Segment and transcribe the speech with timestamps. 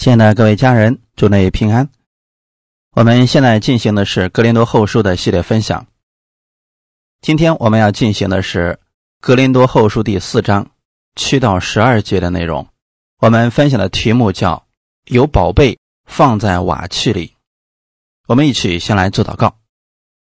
[0.00, 1.90] 亲爱的各位家人，祝你平安。
[2.92, 5.88] 我们现在进行的是《格林多后书》的系列分享。
[7.20, 8.78] 今天我们要进行的是
[9.20, 10.70] 《格林多后书》第四章
[11.16, 12.66] 七到十二节的内容。
[13.18, 14.66] 我们分享的题目叫
[15.04, 17.34] “有宝贝放在瓦器里”。
[18.26, 19.58] 我们一起先来做祷告。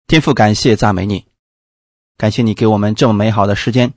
[0.08, 1.24] 天父，感谢赞美你，
[2.16, 3.92] 感谢你给我们这么美好的时间，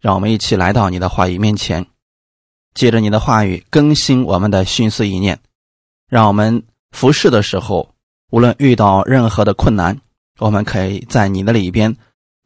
[0.00, 1.89] 让我们一起来到你的话语面前。
[2.74, 5.38] 借着你的话语更新我们的心思意念，
[6.08, 7.94] 让我们服侍的时候，
[8.30, 10.00] 无论遇到任何的困难，
[10.38, 11.96] 我们可以在你的里边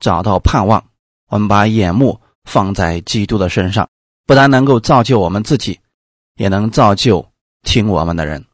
[0.00, 0.84] 找到盼望。
[1.28, 3.88] 我们把眼目放在基督的身上，
[4.26, 5.80] 不但能够造就我们自己，
[6.36, 7.26] 也能造就
[7.62, 8.44] 听我们的人。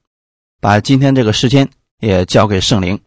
[0.61, 3.01] 把今天这个时间也交给圣灵，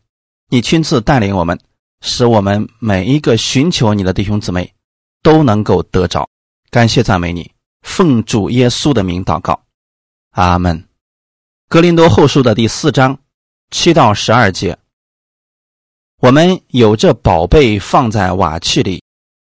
[0.49, 1.59] 你亲自带领我们，
[2.01, 4.73] 使我们每一个寻求你的弟兄姊妹
[5.21, 6.27] 都能够得着。
[6.69, 7.52] 感谢赞美你。
[7.83, 9.61] 奉主耶稣的名祷告，
[10.31, 10.87] 阿门。
[11.69, 13.19] 格林多后书的第四章
[13.69, 14.79] 七到十二节，
[16.19, 19.03] 我们有这宝贝放在瓦器里，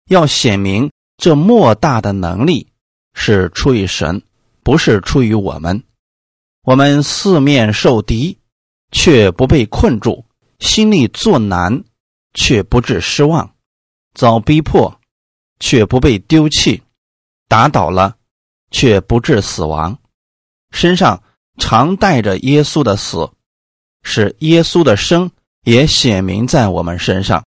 [0.09, 2.67] 要显明这莫大的能力
[3.13, 4.21] 是出于神，
[4.61, 5.83] 不是出于我们。
[6.61, 8.38] 我们四面受敌，
[8.91, 10.25] 却不被困住；
[10.59, 11.83] 心里作难，
[12.33, 13.53] 却不致失望；
[14.13, 14.99] 遭逼迫，
[15.59, 16.81] 却不被丢弃；
[17.47, 18.17] 打倒了。
[18.77, 19.99] 却不致死亡，
[20.69, 21.23] 身上
[21.57, 23.31] 常带着耶稣的死，
[24.03, 25.31] 使耶稣的生
[25.63, 27.45] 也显明在我们身上，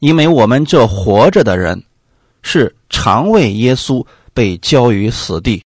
[0.00, 1.84] 因为我们这活着的人，
[2.42, 5.62] 是常为耶稣被交于死地，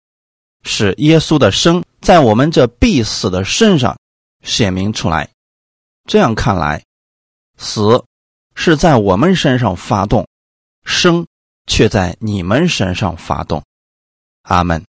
[0.62, 3.98] 使耶稣的生在我们这必死的身上
[4.44, 5.31] 显明出来。
[6.05, 6.84] 这样看来，
[7.59, 8.05] 死
[8.55, 10.28] 是在我们身上发动，
[10.84, 11.27] 生
[11.66, 13.64] 却在你们身上发动。
[14.42, 14.84] 阿门。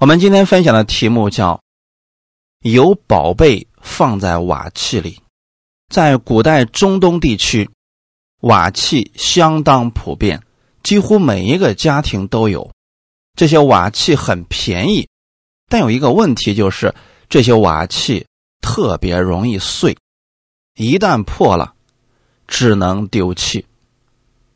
[0.00, 1.60] 我们今天分享的题目叫
[2.64, 5.20] “有宝贝放在瓦器里”。
[5.92, 7.68] 在古代中东地区，
[8.40, 10.42] 瓦器相当普遍，
[10.82, 12.72] 几乎每一个家庭都有。
[13.36, 15.06] 这些瓦器很便宜，
[15.68, 16.94] 但有一个问题就是，
[17.28, 18.26] 这些瓦器
[18.62, 19.98] 特别容易碎，
[20.76, 21.74] 一旦破了，
[22.48, 23.66] 只能丢弃。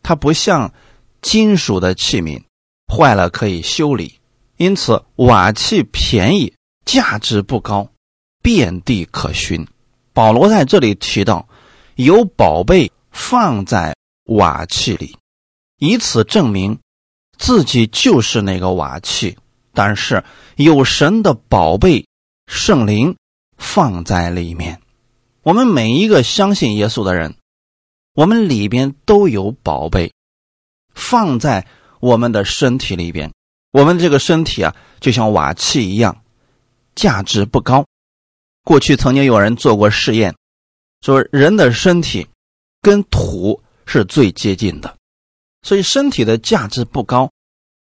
[0.02, 0.72] 它不像
[1.20, 2.44] 金属的器皿，
[2.88, 4.18] 坏了可以修理。
[4.56, 6.54] 因此，瓦器便宜，
[6.84, 7.88] 价值不高，
[8.42, 9.66] 遍地可寻。
[10.12, 11.48] 保罗在这里提到，
[11.96, 15.16] 有宝贝放在瓦器里，
[15.78, 16.78] 以此证明
[17.36, 19.36] 自己就是那个瓦器。
[19.72, 20.22] 但是
[20.54, 22.06] 有神的宝贝
[22.46, 23.16] 圣灵
[23.56, 24.80] 放在里面。
[25.42, 27.34] 我们每一个相信耶稣的人，
[28.14, 30.12] 我们里边都有宝贝
[30.94, 31.66] 放在
[31.98, 33.32] 我们的身体里边。
[33.74, 36.22] 我们这个身体啊，就像瓦器一样，
[36.94, 37.84] 价值不高。
[38.62, 40.36] 过去曾经有人做过试验，
[41.00, 42.28] 说人的身体
[42.80, 44.96] 跟土是最接近的，
[45.62, 47.32] 所以身体的价值不高。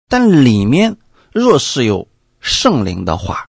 [0.09, 0.97] 但里面
[1.31, 2.09] 若是有
[2.41, 3.45] 圣灵的话，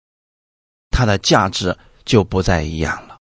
[0.91, 3.19] 它的价值就不再一样了。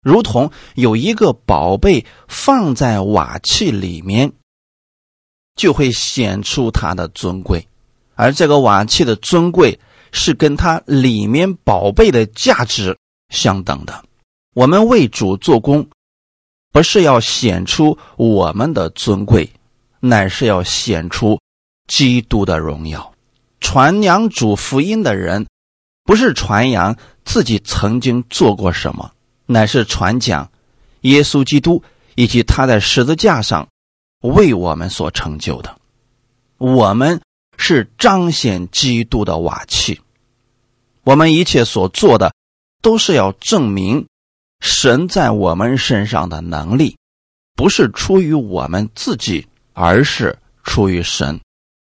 [0.00, 4.32] 如同有一个宝贝放在瓦器里面，
[5.54, 7.68] 就会显出它的尊贵。
[8.18, 9.78] 而这个瓦器的尊贵
[10.10, 12.98] 是跟它里面宝贝的价值
[13.28, 14.04] 相等的。
[14.56, 15.88] 我们为主做工，
[16.72, 19.52] 不是要显出我们的尊贵，
[20.00, 21.38] 乃是要显出
[21.86, 23.14] 基督的荣耀。
[23.60, 25.46] 传扬主福音的人，
[26.02, 29.12] 不是传扬自己曾经做过什么，
[29.46, 30.50] 乃是传讲
[31.02, 31.84] 耶稣基督
[32.16, 33.68] 以及他在十字架上
[34.22, 35.76] 为我们所成就的。
[36.56, 37.20] 我们。
[37.58, 40.00] 是彰显基督的瓦器，
[41.02, 42.32] 我们一切所做的，
[42.80, 44.06] 都是要证明
[44.60, 46.96] 神在我们身上的能力，
[47.54, 51.40] 不是出于我们自己，而是出于神。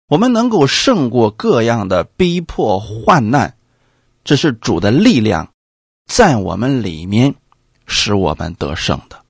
[0.08, 3.56] 我们能够胜过各样的逼迫患难，
[4.26, 5.54] 这是主的力量
[6.06, 7.36] 在我们里面，
[7.86, 9.24] 使我们得胜的。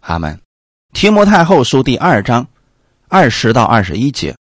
[0.00, 0.40] 阿门。
[0.92, 2.46] 提摩太后书第二章
[3.08, 4.36] 二十到二十一节。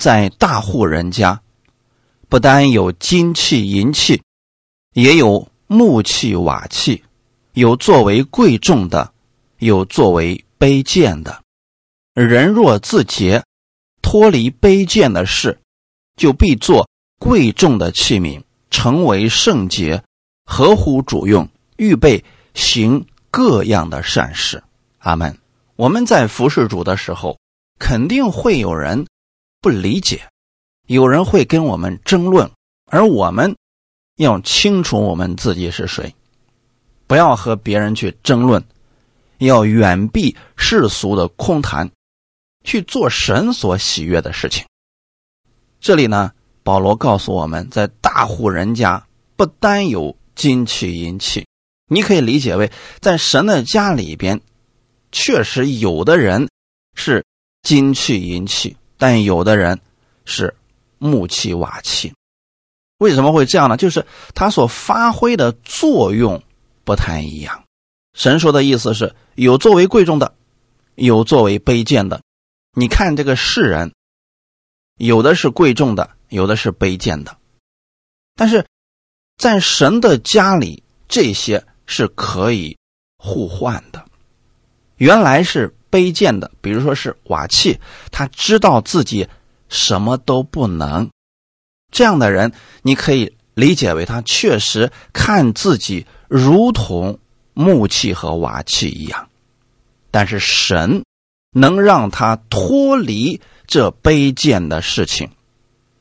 [0.00, 1.40] 在大户人家，
[2.28, 4.22] 不单有金器银器，
[4.94, 7.04] 也有木器瓦器，
[7.52, 9.12] 有作为贵重的，
[9.58, 11.42] 有作为卑贱的。
[12.14, 13.44] 人若自洁，
[14.00, 15.60] 脱离卑贱的事，
[16.16, 16.88] 就必做
[17.18, 20.02] 贵重的器皿，成为圣洁，
[20.44, 22.24] 合乎主用，预备
[22.54, 24.62] 行各样的善事。
[24.98, 25.38] 阿门。
[25.76, 27.38] 我们在服侍主的时候，
[27.78, 29.06] 肯定会有人。
[29.62, 30.28] 不理解，
[30.88, 32.50] 有人会跟我们争论，
[32.86, 33.56] 而我们
[34.16, 36.16] 要清楚我们自己是谁，
[37.06, 38.64] 不要和别人去争论，
[39.38, 41.92] 要远避世俗的空谈，
[42.64, 44.66] 去做神所喜悦的事情。
[45.80, 46.32] 这里呢，
[46.64, 49.06] 保罗告诉我们在大户人家
[49.36, 51.46] 不单有金器银器，
[51.88, 54.40] 你可以理解为在神的家里边，
[55.12, 56.48] 确实有的人
[56.96, 57.24] 是
[57.62, 59.80] 金器银器，但有的人
[60.24, 60.54] 是
[60.98, 62.14] 木器瓦器。
[62.98, 63.76] 为什么会这样呢？
[63.76, 66.44] 就是它所发挥的作用
[66.84, 67.64] 不太一样。
[68.14, 70.36] 神说的意思是有作为贵重的，
[70.94, 72.22] 有作为卑贱的。
[72.74, 73.92] 你看这个世人。
[74.98, 77.38] 有的是贵重的，有的是卑贱的，
[78.36, 78.66] 但是
[79.36, 82.78] 在神的家里，这些是可以
[83.16, 84.04] 互换的。
[84.96, 87.78] 原来是卑贱的，比如说是瓦器，
[88.10, 89.28] 他知道自己
[89.68, 91.10] 什么都不能，
[91.92, 92.52] 这样的人，
[92.82, 97.20] 你可以理解为他确实看自己如同
[97.54, 99.28] 木器和瓦器一样，
[100.10, 101.04] 但是神
[101.52, 103.40] 能让他脱离。
[103.64, 105.30] 这卑贱的事情，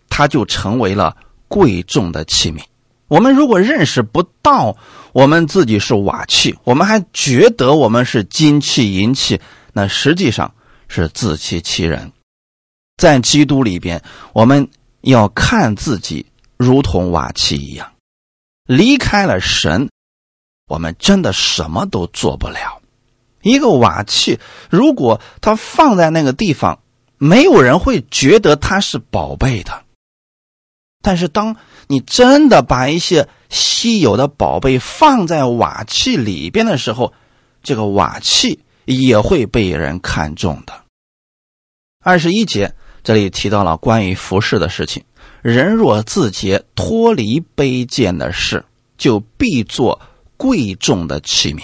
[0.10, 1.16] 他就成为了
[1.48, 2.60] 贵重的器皿。
[3.08, 4.76] 我们如果认识不到
[5.14, 9.40] 我们自己是瓦器，我们还觉得我们是金器银器，
[9.74, 10.54] 那实际上
[10.88, 12.12] 是自欺欺人。
[12.98, 14.04] 在基督里边，
[14.34, 14.70] 我们
[15.02, 16.28] 要看自己
[16.58, 17.94] 如同瓦器一样。
[18.66, 19.90] 离开了神，
[20.68, 22.82] 我们真的什么都做不了。
[23.42, 24.40] 一个瓦器，
[24.70, 26.80] 如果它放在那个地方，
[27.18, 29.84] 没有人会觉得它是宝贝的，
[31.02, 31.58] 但是当
[31.88, 37.14] 你真的把一些稀有的宝贝放在瓦器里边的时候，
[37.64, 40.74] 这个瓦器也会被人看中的。
[42.04, 42.74] 二十一节
[43.04, 45.04] 这里提到了关于服饰的事情：
[45.42, 48.66] 人若自洁，脱离卑贱的事，
[48.98, 50.02] 就必做
[50.38, 51.62] 贵重的器皿。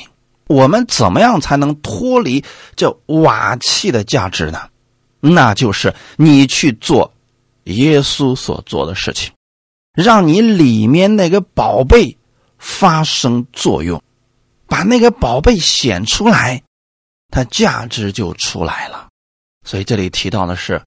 [0.48, 2.44] 我们怎么样才能脱离
[2.76, 4.70] 这瓦器的价值呢？
[5.20, 7.14] 那就是你去做
[7.64, 9.34] 耶稣所做的事情，
[9.94, 12.18] 让你里面那个宝贝
[12.58, 14.02] 发生作用，
[14.68, 16.64] 把那个宝贝显出来，
[17.30, 19.10] 它价值就出来了。
[19.66, 20.84] 所以这里提到的是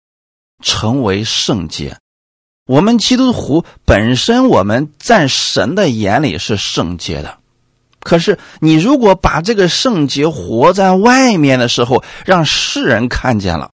[0.63, 1.99] 成为圣洁。
[2.67, 7.39] 我们基督徒本身我们在神的眼里是圣洁的，
[7.99, 13.71] 可是你如果把这个圣洁活在外面的时候，让世人看见了。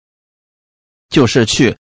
[1.10, 1.78] 就是去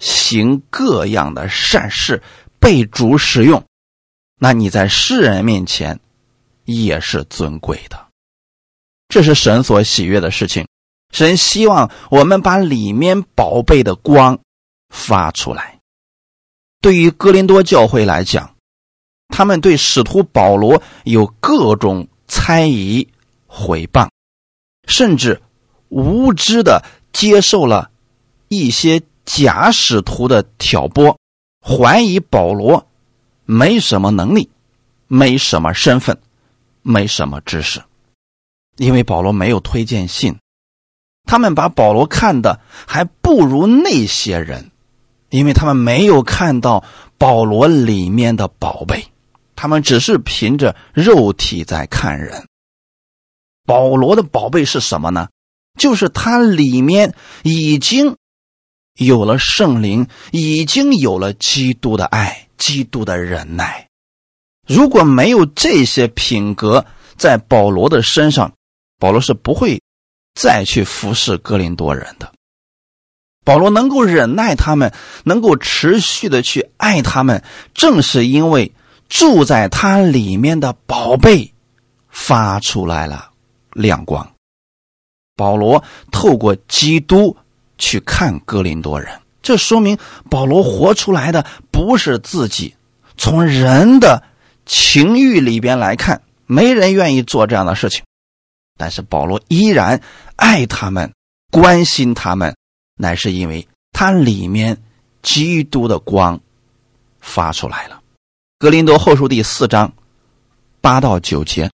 [0.00, 2.22] 行各样的善事，
[2.58, 3.64] 被主使用，
[4.40, 6.00] 那你在世人面前
[6.64, 8.03] 也是尊贵的。
[9.14, 10.66] 这是神所喜悦的事情。
[11.12, 14.40] 神希望我们把里面宝贝的光
[14.88, 15.78] 发出来。
[16.80, 18.56] 对于哥林多教会来讲，
[19.28, 23.06] 他们对使徒保罗有各种猜疑、
[23.46, 24.08] 毁谤，
[24.88, 25.40] 甚至
[25.90, 27.92] 无知的接受了。
[28.48, 31.20] 一些假使徒的挑拨，
[31.62, 32.88] 怀疑保罗
[33.44, 34.50] 没什么能力，
[35.06, 36.20] 没什么身份，
[36.82, 37.80] 没什么知识，
[38.76, 40.38] 因为保罗没有推荐信，
[41.24, 44.70] 他们把保罗看的还不如那些人，
[45.30, 46.84] 因为他们没有看到
[47.18, 49.06] 保罗里面的宝贝，
[49.56, 52.46] 他们只是凭着肉体在看人。
[53.64, 55.28] 保罗的宝贝是什么呢？
[55.78, 58.16] 就是他里面已经。
[58.96, 63.88] 有了圣灵，已经有了基督的爱，基督的忍耐。
[64.68, 68.52] 如果没有这些品格在保罗的身上，
[69.04, 69.82] 保罗是不会
[70.34, 72.32] 再去服侍哥林多人的。
[73.44, 74.94] 保罗能够忍耐他们，
[75.24, 77.44] 能够持续的去爱他们，
[77.74, 78.72] 正是因为
[79.10, 81.52] 住在他里面的宝贝
[82.08, 83.28] 发出来了
[83.74, 84.32] 亮光。
[85.36, 87.36] 保罗透过基督。
[87.76, 89.98] 去看哥林多人，这说明
[90.30, 92.76] 保罗活出来的不是自己。
[93.16, 94.22] 从人的
[94.64, 98.04] 情欲里边来看，没人愿意做这样的事情，
[98.76, 100.02] 但是保罗依然
[100.36, 101.12] 爱他们，
[101.50, 102.56] 关心他们，
[102.96, 104.82] 乃是因为他里面
[105.22, 106.40] 基督的光
[107.20, 108.02] 发出来了。
[108.58, 109.92] 格林多后书第四章
[110.80, 111.70] 八到九节，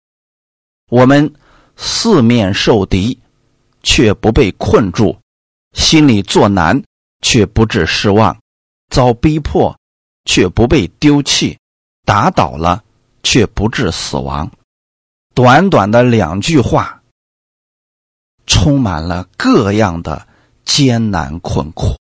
[0.89, 1.33] 我们
[1.75, 3.19] 四面受敌，
[3.83, 5.17] 却不被困住。
[5.73, 6.81] 心里作难，
[7.21, 8.35] 却不致失望；
[8.89, 9.77] 遭逼迫，
[10.25, 11.57] 却不被丢弃；
[12.03, 12.83] 打倒了，
[13.21, 14.51] 却不致死亡。
[15.38, 17.03] 短短的两句话，
[18.48, 20.27] 充满了各样的
[20.65, 21.96] 艰难困苦。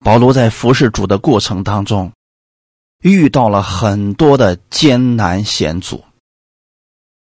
[0.00, 2.12] 保罗在服侍主的过程当中，
[3.00, 6.04] 遇到了很多的艰难险阻。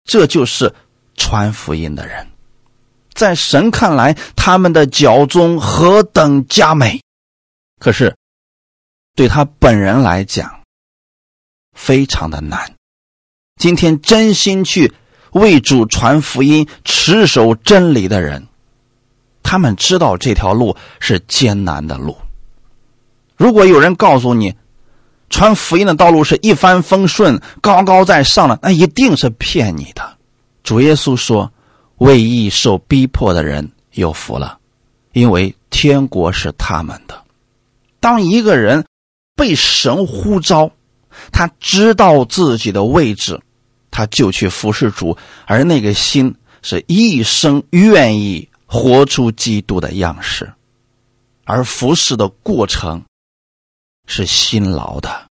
[0.02, 0.74] 这就是
[1.14, 2.32] 传福音的人，
[3.12, 7.00] 在神看来，他们的脚中何等佳美，
[7.78, 8.16] 可是
[9.14, 10.64] 对他本人来讲，
[11.76, 12.74] 非常的难。
[13.54, 14.92] 今天真心去
[15.38, 18.46] 为主传福音、持守真理的人，
[19.42, 22.16] 他们知道这条路是艰难的路。
[23.36, 24.54] 如果有人告诉你，
[25.30, 30.16] 传福音的道路是一帆风顺、高高在上的，那一定是骗你的。
[30.62, 31.52] 主耶稣说
[31.98, 34.58] ：“为义受逼迫的人有福了，
[35.12, 37.22] 因为天国是他们的。”
[38.00, 38.84] 当一个人
[39.36, 40.70] 被神呼召，
[41.32, 43.40] 他知道自己的位置，
[43.98, 50.52] 他就去服侍主，而那个心是一生愿意活出基督的样式，
[51.44, 53.02] 而服侍的过程。
[54.06, 55.26] 是辛劳的，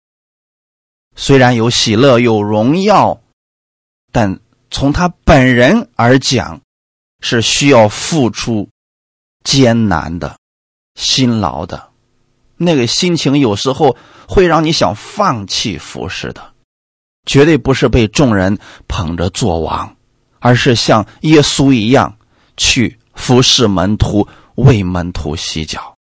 [1.15, 3.22] 虽然有喜乐有荣耀，
[4.12, 4.39] 但
[4.72, 6.62] 从他本人而讲，
[7.20, 8.70] 是需要付出
[9.43, 10.38] 艰难的、
[10.96, 11.91] 辛劳的。
[12.55, 16.53] 那个心情有时候会让你想放弃服侍的，
[17.25, 19.96] 绝对不是被众人捧着做王，
[20.39, 22.18] 而是像耶稣一样
[22.58, 25.96] 去服侍门徒、为门徒洗脚。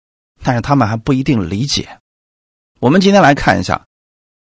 [0.41, 1.97] 但是他们还不一定理解。
[2.79, 3.85] 我们今天来看一下，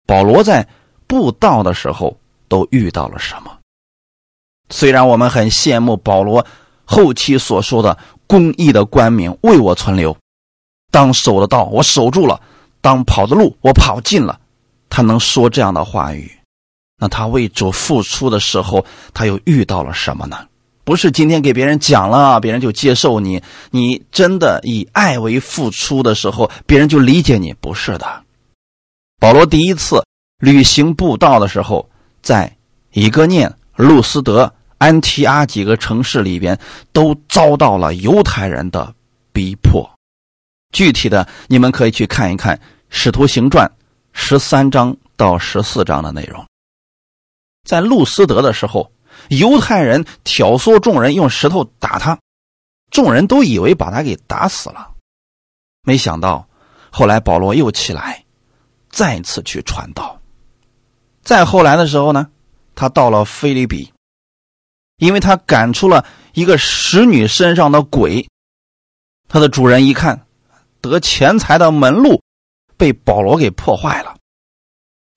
[0.06, 0.68] 保罗在
[1.06, 2.18] 布道的时候
[2.48, 3.58] 都遇到了什么。
[4.68, 6.46] 虽然我们很羡慕保罗
[6.84, 10.16] 后期所说的公义的冠冕为我存留，
[10.90, 12.42] 当守的道我守住了，
[12.82, 14.40] 当跑的路我跑尽了，
[14.90, 16.30] 他能说这样的话语，
[16.98, 20.46] 那他为主付出的时候，他又遇到了什么呢？
[20.84, 28.22] 不是今天给别人讲了，别人就接受你；你真的以爱为付出的时候，别人就理解你，不是的。
[29.18, 30.04] 保罗第一次
[30.38, 31.90] 旅行布道的时候，
[32.22, 32.56] 在
[32.92, 36.58] 以哥念、路斯德、安提阿几个城市里边，
[36.92, 38.94] 都遭到了犹太人的
[39.32, 39.90] 逼迫。
[40.72, 42.56] 具体的，你们可以去看一看
[42.88, 43.66] 《使徒行传》
[44.12, 46.46] 十三章到十四章的内容。
[47.66, 48.90] 在路斯德的时候，
[49.28, 52.18] 犹太人挑唆众人用石头打他，
[52.90, 54.92] 众人都以为把他给打死了。
[55.82, 56.48] 没想到，
[56.90, 58.22] 后来保罗又起来。
[58.88, 60.22] 再次去传道，
[61.22, 62.30] 再后来的时候呢，
[62.74, 63.92] 他到了菲利比，
[64.96, 68.26] 因为他赶出了一个使女身上的鬼，
[69.28, 70.24] 他的主人一看，
[70.80, 72.22] 得钱财的门路
[72.78, 74.16] 被保罗给破坏了，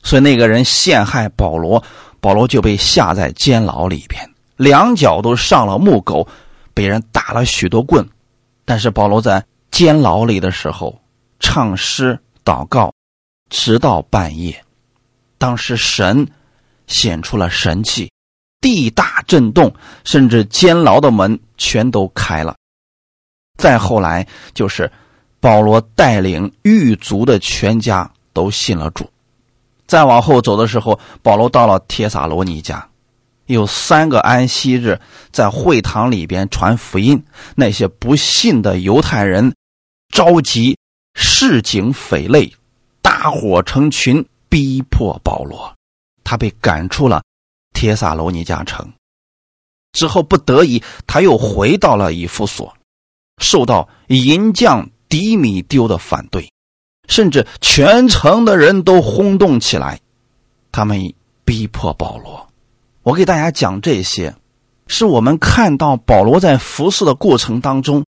[0.04, 1.82] 所以那个人陷害保罗，
[2.22, 6.28] 保罗就被下在监牢里边，两脚都上了木狗，
[6.74, 8.08] 被人打了许多棍，
[8.66, 11.02] 但是保罗在监牢里的时候
[11.40, 12.94] 唱诗祷告。
[13.50, 14.64] 直到半夜，
[15.40, 16.28] 当时神
[16.86, 18.12] 显出了神迹，
[18.62, 19.74] 地大震动，
[20.04, 22.56] 甚至监牢的门全都开了。
[23.58, 24.92] 再后来就是
[25.40, 29.10] 保罗带领狱卒的全家都信了主。
[29.90, 32.84] 再往后走的时候，保罗到了帖撒罗尼迦，
[33.48, 37.24] 有三个安息日在会堂里边传福音，
[37.56, 39.56] 那些不信的犹太人
[40.10, 40.78] 着急，
[41.16, 42.54] 市井匪类。
[43.02, 45.74] 大伙成群逼迫保罗，
[46.24, 47.24] 他被赶出了
[47.74, 48.94] 帖撒罗尼迦城。
[49.92, 52.78] 之后不得已，他又回到了以弗所，
[53.42, 56.52] 受到银匠迪米丢的反对，
[57.10, 60.00] 甚至全城的人都轰动起来，
[60.72, 61.14] 他们
[61.44, 62.48] 逼迫保罗。
[63.04, 64.36] 我给大家讲这些，
[64.88, 68.06] 是我们看到保罗在服侍的过程当中。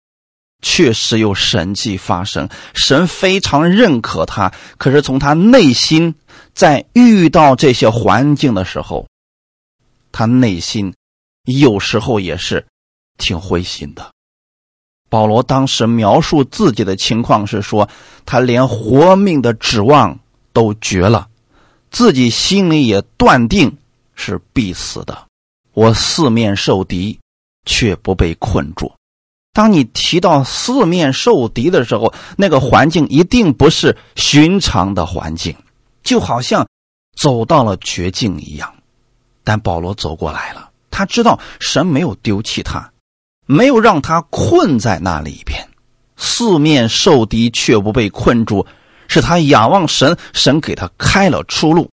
[0.61, 4.52] 确实有神迹发生，神非常认可他。
[4.76, 6.17] 可是从他内心，
[6.52, 9.07] 在遇到这些环境的时候，
[10.11, 10.95] 他内心
[11.45, 12.67] 有时候也是
[13.19, 14.11] 挺灰心的。
[15.09, 17.88] 保罗当时描述自己的情况是说，
[18.27, 20.19] 他连活命的指望
[20.53, 21.29] 都绝了，
[21.91, 23.79] 自己心里也断定
[24.15, 25.27] 是必死的。
[25.73, 27.19] 我四面受敌，
[27.65, 28.93] 却不被困住。
[29.55, 35.57] 当你提到四面受敌的时候，那个环境一定不是寻常的环境，
[36.03, 36.69] 就好像
[37.17, 38.75] 走到了绝境一样。
[39.43, 42.93] 但保罗走过来了，他知道神没有丢弃他，
[43.49, 45.71] 没有让他困在那里边。
[46.17, 48.67] 四面受敌却不被困住，
[49.09, 51.90] 是他仰望神，神给他开了出路。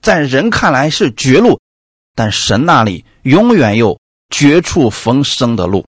[0.00, 1.60] 在人看来是绝路，
[2.14, 5.84] 但神那里永远有绝处逢生的路。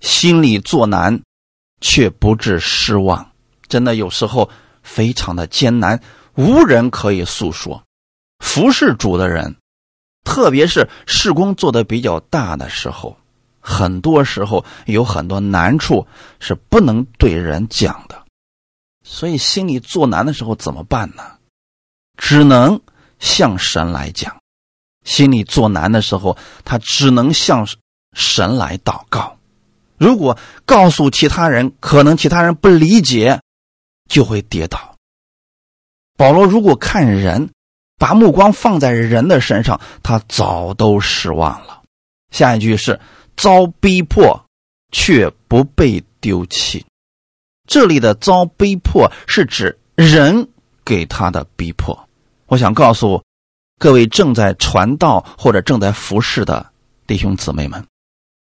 [0.00, 1.22] 心里作难，
[1.80, 3.32] 却不致失望。
[3.68, 4.48] 真的有时候
[4.82, 6.00] 非常的艰难，
[6.34, 7.82] 无人可以诉说。
[8.38, 9.56] 服侍主的人，
[10.22, 13.18] 特别是事工做的比较大的时候，
[13.68, 16.06] 很多时候有很多难处
[16.38, 18.22] 是不能对人讲的，
[19.02, 21.24] 所以心里作难的时候怎么办呢？
[22.16, 22.80] 只能
[23.18, 24.36] 向神来讲。
[25.04, 27.66] 心里作难的时候，他只能向
[28.12, 29.36] 神来祷告。
[29.98, 33.40] 如果告诉其他人，可能其他人不理解，
[34.08, 34.94] 就会跌倒。
[36.16, 37.50] 保罗如果看人。
[37.98, 41.80] 把目光放在人的身上，他早都失望了。
[42.30, 43.00] 下一句是
[43.36, 44.46] 遭逼迫，
[44.92, 46.84] 却不被丢弃。
[47.66, 50.48] 这里的遭逼迫是指人
[50.84, 52.08] 给他的逼迫。
[52.46, 53.22] 我想告诉
[53.78, 56.70] 各位正在传道或者正在服侍的
[57.06, 57.84] 弟兄姊妹们：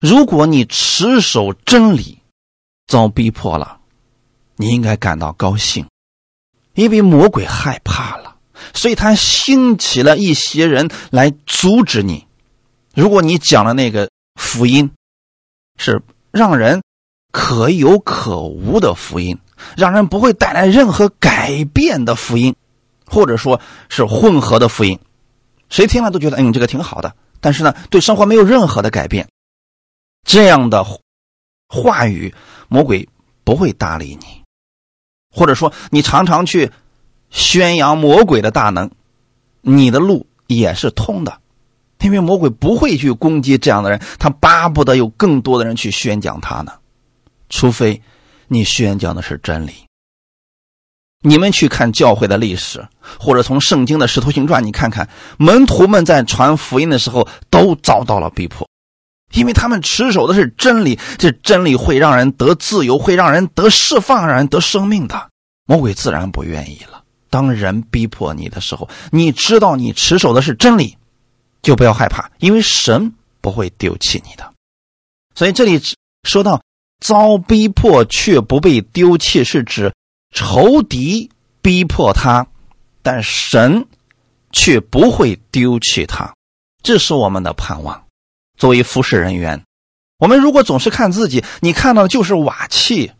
[0.00, 2.18] 如果你持守真理，
[2.86, 3.80] 遭逼迫了，
[4.56, 5.88] 你应该感到高兴，
[6.74, 8.36] 因为魔鬼害怕了。
[8.72, 12.26] 所以他兴起了一些人来阻止你。
[12.94, 14.92] 如果你讲了那个福音
[15.76, 16.82] 是让人
[17.32, 19.40] 可有可无的福音，
[19.76, 22.54] 让人不会带来任何改变的福音，
[23.04, 25.00] 或者说是混合的福音，
[25.68, 29.28] 谁听了都觉得嗯这个挺好的，但是呢对生活没有任何的改变，
[30.22, 30.86] 这样的
[31.68, 32.34] 话语
[32.68, 33.08] 魔鬼
[33.42, 34.44] 不会搭理你，
[35.34, 36.70] 或者说你常常去。
[37.28, 38.92] 宣扬魔鬼的大能，
[39.60, 41.40] 你的路也是通的，
[42.00, 46.72] 因为魔鬼不会去攻击这样的人，他巴不得有更多的人去宣讲他呢。
[47.48, 48.02] 除非
[48.48, 49.72] 你宣讲的是真理。
[51.22, 52.86] 你们去看教会的历史，
[53.18, 58.68] 或者从圣经的使徒行传，你看看门徒们在传福音的时候都遭到了逼迫，
[59.32, 65.30] 因为他们持守的是真理，这真理会让人得自由，会让人得释放，让人得生命的。
[65.66, 67.02] 魔鬼自然不愿意了。
[67.28, 70.96] 当人逼迫你的时候，你知道你持守的是真理，
[71.66, 74.52] 就不要害怕，因为神不会丢弃你的。
[75.34, 75.80] 所以这里
[76.22, 76.62] 说到
[77.00, 79.92] 遭逼迫却不被丢弃，是指
[80.32, 82.46] 仇敌逼迫他，
[83.02, 83.88] 但神
[84.52, 86.36] 却不会丢弃他，
[86.84, 88.04] 这是我们的盼望。
[88.56, 89.64] 作为服侍人员，
[90.18, 93.10] 我们如果总是看自己，你看到的就是瓦器。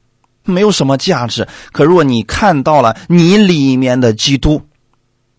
[0.48, 1.48] 没有什么价值。
[1.72, 4.62] 可如果你看到了你里面的基督，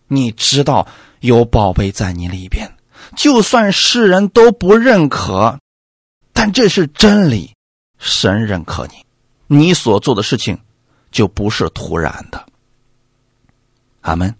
[0.09, 0.85] 你知道
[1.21, 2.75] 有宝贝在你里边，
[3.15, 5.59] 就算世人都不认可，
[6.33, 7.55] 但这是真理，
[7.97, 9.05] 神认可你，
[9.47, 10.59] 你所做的事情
[11.11, 12.45] 就不是突然的。
[14.01, 14.35] 阿门。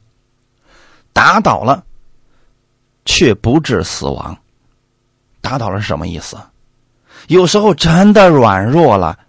[1.13, 1.84] 打倒了，
[3.06, 4.38] 却不致死亡。
[5.41, 6.38] 打倒了是什么意思？
[7.27, 9.19] 有时候真的软弱了。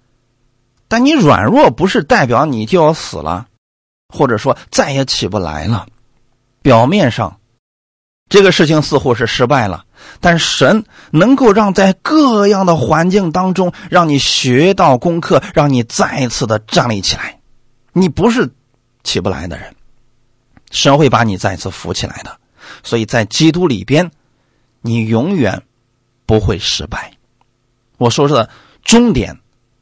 [0.90, 3.46] 但你软弱不是代表你就要死了，
[4.08, 5.86] 或者说再也起不来了。
[6.62, 7.37] 表面上，
[8.28, 9.84] 这个事情似乎是失败了，
[10.20, 17.40] 但神能够让在各样的环境当中，让你学到功课，让你再次的站立起来。
[17.92, 18.50] 你不是
[19.02, 19.74] 起不来的人，
[20.70, 22.38] 神会把你再次扶起来的。
[22.82, 24.10] 所以在基督里边，
[24.82, 25.62] 你永远
[26.26, 27.12] 不会失败。
[27.96, 28.50] 我说的
[28.82, 29.38] 终点，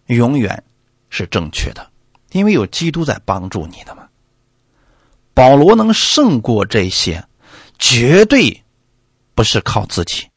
[0.07, 0.63] 永远。
[1.09, 1.87] 是正确的，
[2.33, 4.09] 因为有基督在帮助你的嘛。
[5.33, 7.25] 保罗能胜过这些，
[7.79, 8.62] 绝对
[9.35, 10.29] 不是靠自己。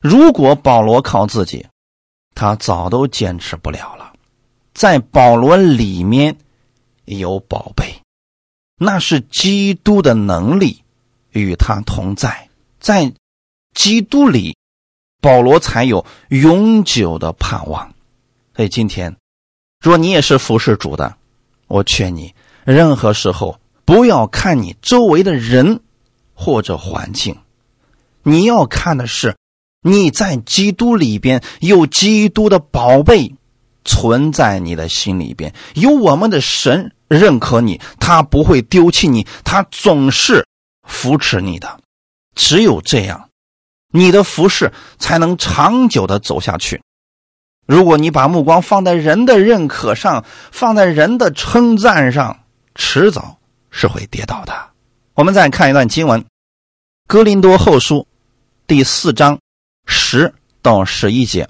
[0.00, 1.66] 如果保罗靠自己，
[2.34, 4.12] 他早都坚持不了了。
[4.74, 6.36] 在保罗里面
[7.04, 8.02] 有宝贝，
[8.76, 10.84] 那是基督的能力
[11.30, 13.12] 与他同在，在
[13.74, 14.56] 基督里，
[15.20, 17.94] 保罗才有永久的盼望。
[18.54, 19.16] 所以今天。
[19.80, 21.16] 若你也是服侍主的，
[21.68, 25.82] 我劝你，任何时候不要看你周围的人
[26.40, 27.38] 或者环境，
[28.22, 29.36] 你要看的是
[29.82, 33.34] 你在基督里边有基督的宝贝
[33.84, 40.46] 存在你的心里边，有我们的神认可你，他不会丢弃你，他总是
[40.86, 41.80] 扶持你的。
[42.36, 43.30] 只有这样，
[43.92, 46.80] 你的服侍才能长久的走下去。
[47.66, 52.44] 如果你把目光放在人的认可上，放在人的称赞上，
[52.76, 53.38] 迟早
[53.70, 54.67] 是会跌倒的。
[55.18, 56.22] 我们再看一段经文，
[57.08, 57.96] 《哥林多后书》
[58.68, 59.40] 第四章
[59.84, 61.48] 十到十一节：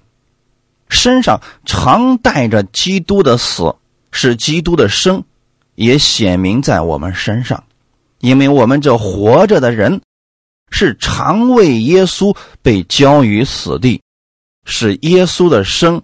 [0.89, 3.75] 身上常带着基督的死，
[4.11, 5.23] 使基督的生
[5.75, 7.65] 也显明在我们身上，
[8.21, 10.01] 因为我们这活着的人
[10.71, 14.01] 是常为耶稣被交于死地，
[14.65, 16.01] 使耶稣的生。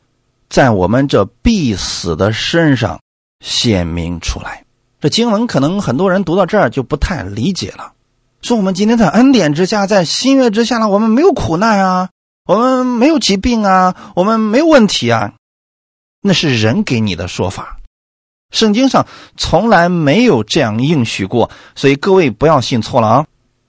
[0.51, 3.01] 在我们这必死的身上
[3.41, 4.64] 显明出来，
[5.05, 7.93] 这经文可能很多人读到这儿就不太理解了，
[8.41, 12.09] 说我们今天在恩典之下，在新约之下呢，我们没有苦难啊，
[12.47, 15.35] 我们没有疾病啊，我们没有问题啊，
[16.23, 17.81] 那是人给你的说法，
[18.51, 23.27] 圣经上从来没有这样应许过，所以各位不要信错了啊！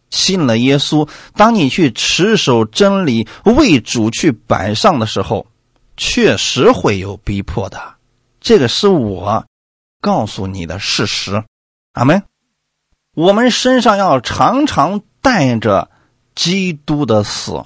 [0.09, 5.47] 信了耶稣，当你去持守真理、为主去摆上的时候，
[5.97, 7.95] 确实会有逼迫的，
[8.39, 9.43] 这个是我。
[10.05, 11.43] 告诉你的事实，
[11.93, 12.21] 阿门。
[13.15, 15.89] 我们身上要常常带着
[16.35, 17.63] 基督的死。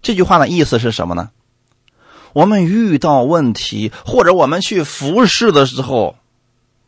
[0.00, 1.32] 这句话的意思是什么呢？
[2.32, 6.14] 我们遇到问题或者我们去服侍的时候，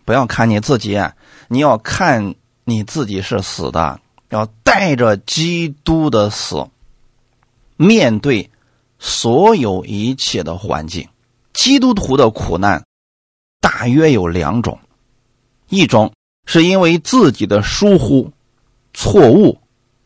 [0.04, 1.02] 不要看你自己，
[1.48, 6.68] 你要看你自己是死的，要带着基督的死
[7.76, 8.50] 面对
[9.00, 11.08] 所有一切的环境。
[11.52, 12.85] 基督徒的苦难。
[13.68, 14.78] 大约有两种，
[15.68, 16.12] 一种
[16.44, 18.30] 是因为自己的疏忽、
[18.94, 19.58] 错误、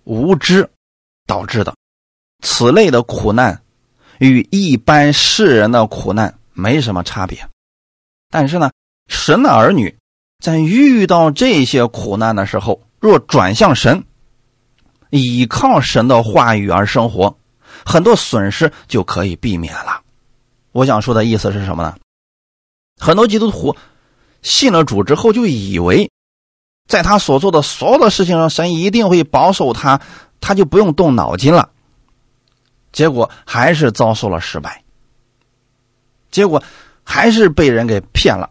[0.04, 0.70] 无知
[1.26, 1.74] 导致的，
[2.42, 3.60] 此类的苦难
[4.18, 7.48] 与一般世人的苦难没什么差别。
[8.30, 8.70] 但是呢，
[9.08, 9.98] 神的儿女
[10.42, 14.04] 在遇到这些苦难的时候，若转向神，
[15.10, 17.36] 依靠神的话语而生活，
[17.84, 20.00] 很多损失就可以避免了。
[20.72, 21.98] 我想说的意思是什么呢？
[23.00, 23.76] 很多基督徒
[24.42, 26.10] 信了主之后，就以为
[26.86, 30.00] 在他所做的所有的事情上，神一定会保守他，
[30.40, 31.70] 他就不用动脑筋了。
[32.92, 34.84] 结果还是遭受了失败，
[36.30, 36.62] 结果
[37.04, 38.50] 还是被人给骗了。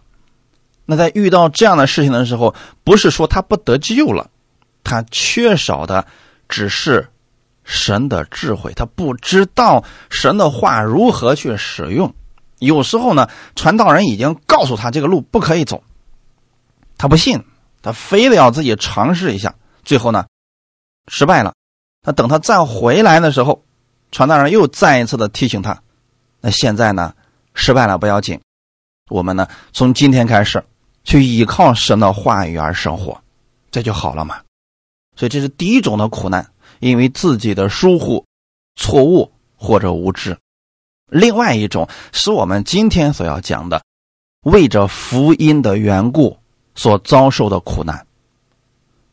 [0.86, 4.32] 那在遇到这样的事情的时候，不是说他不得救了，
[4.84, 6.08] 他缺少的
[6.48, 7.10] 只是
[7.64, 12.16] 神的智慧，他不知道神的话如何去使用。
[12.60, 15.84] 有时候呢，传道人已经告诉他这个路不可以走，
[16.98, 17.43] 他不信，
[17.82, 20.28] 他非得要自己尝试一下，最后呢，
[21.08, 21.54] 失败了。
[22.06, 23.63] 那等他再回来的时候，
[24.12, 25.82] 传道人又再一次的提醒他，
[26.41, 27.13] 那现在呢，
[27.54, 28.41] 失败了不要紧，
[29.10, 30.63] 我们呢从今天开始
[31.04, 33.22] 去依靠神的话语而生活，
[33.72, 34.41] 这就好了嘛。
[35.15, 38.26] 所以这是第一种的苦难，因为自己的疏忽、
[38.76, 40.38] 错误或者无知。
[41.10, 43.84] 另外一种是我们今天所要讲的，
[44.43, 46.38] 为着福音的缘故
[46.76, 48.06] 所遭受的苦难。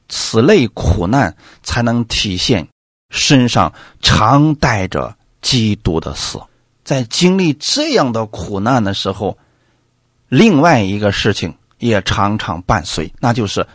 [0.09, 2.69] 此类苦难才能体现
[3.11, 6.41] 身上常带着基督的死。
[6.85, 9.39] 在经历这样的苦难的时候，
[10.29, 13.67] 另外一个事情也常常伴随，那就是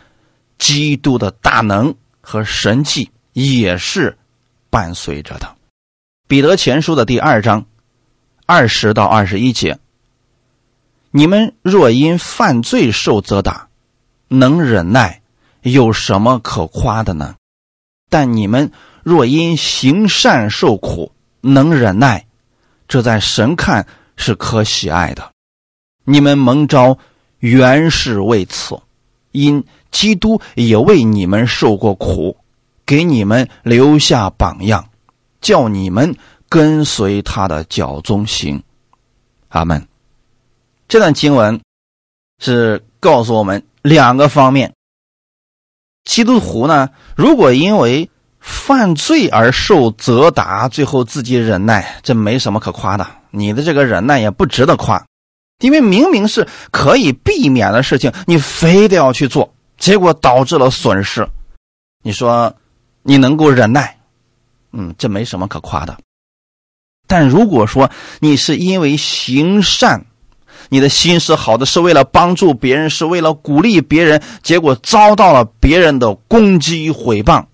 [0.58, 4.16] 基督的大能和神迹也是
[4.70, 5.56] 伴随着的。
[6.28, 7.66] 彼得前书的第二章。
[8.44, 9.78] 二十到二十一节，
[11.10, 13.68] 你们若因犯罪受责打，
[14.28, 15.22] 能忍耐，
[15.62, 17.36] 有什么可夸的呢？
[18.10, 18.72] 但你们
[19.04, 22.26] 若因行善受苦，能忍耐，
[22.88, 25.30] 这在神看是可喜爱的。
[26.04, 26.98] 你们蒙召
[27.38, 28.80] 原是为此，
[29.30, 32.36] 因基督也为你们受过苦，
[32.84, 34.88] 给你们留下榜样，
[35.40, 36.16] 叫你们。
[36.52, 38.62] 跟随他的脚踪行，
[39.48, 39.88] 阿门。
[40.86, 41.62] 这段经文
[42.38, 44.74] 是告诉我们两个方面：
[46.04, 53.06] 基督徒呢，如果因为犯罪而受责打，最后自己忍耐，这没什么可夸的。
[53.30, 55.06] 你的这个忍耐也不值得夸，
[55.60, 61.26] 因为明明是可以避免的事情，你非得要去做，结果导致了损失。
[62.02, 62.54] 你说
[63.02, 63.98] 你能够忍耐，
[64.72, 65.96] 嗯，这没什么可夸的。
[67.12, 70.06] 但如果说你是因为行善，
[70.70, 77.44] 你的心是好的，是为了帮助别人，是为了鼓励别人，结果遭到了别人的攻击毁谤，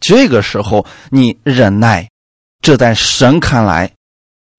[0.00, 2.08] 这个时候你忍耐，
[2.62, 3.92] 这在神看来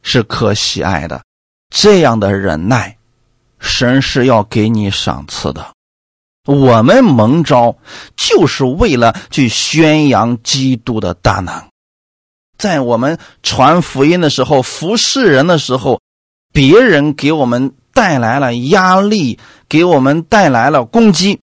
[0.03, 1.23] 是可喜爱的。
[1.71, 2.97] 这样的忍耐，
[3.57, 5.73] 神是要给你赏赐的。
[6.45, 7.77] 我们蒙召
[8.15, 11.63] 就是为了去宣扬基督的大能。
[12.57, 16.01] 在我们传福音的时候，服侍人的时候，
[16.53, 21.41] 别人给我们带来了压力，给我们带来了攻击，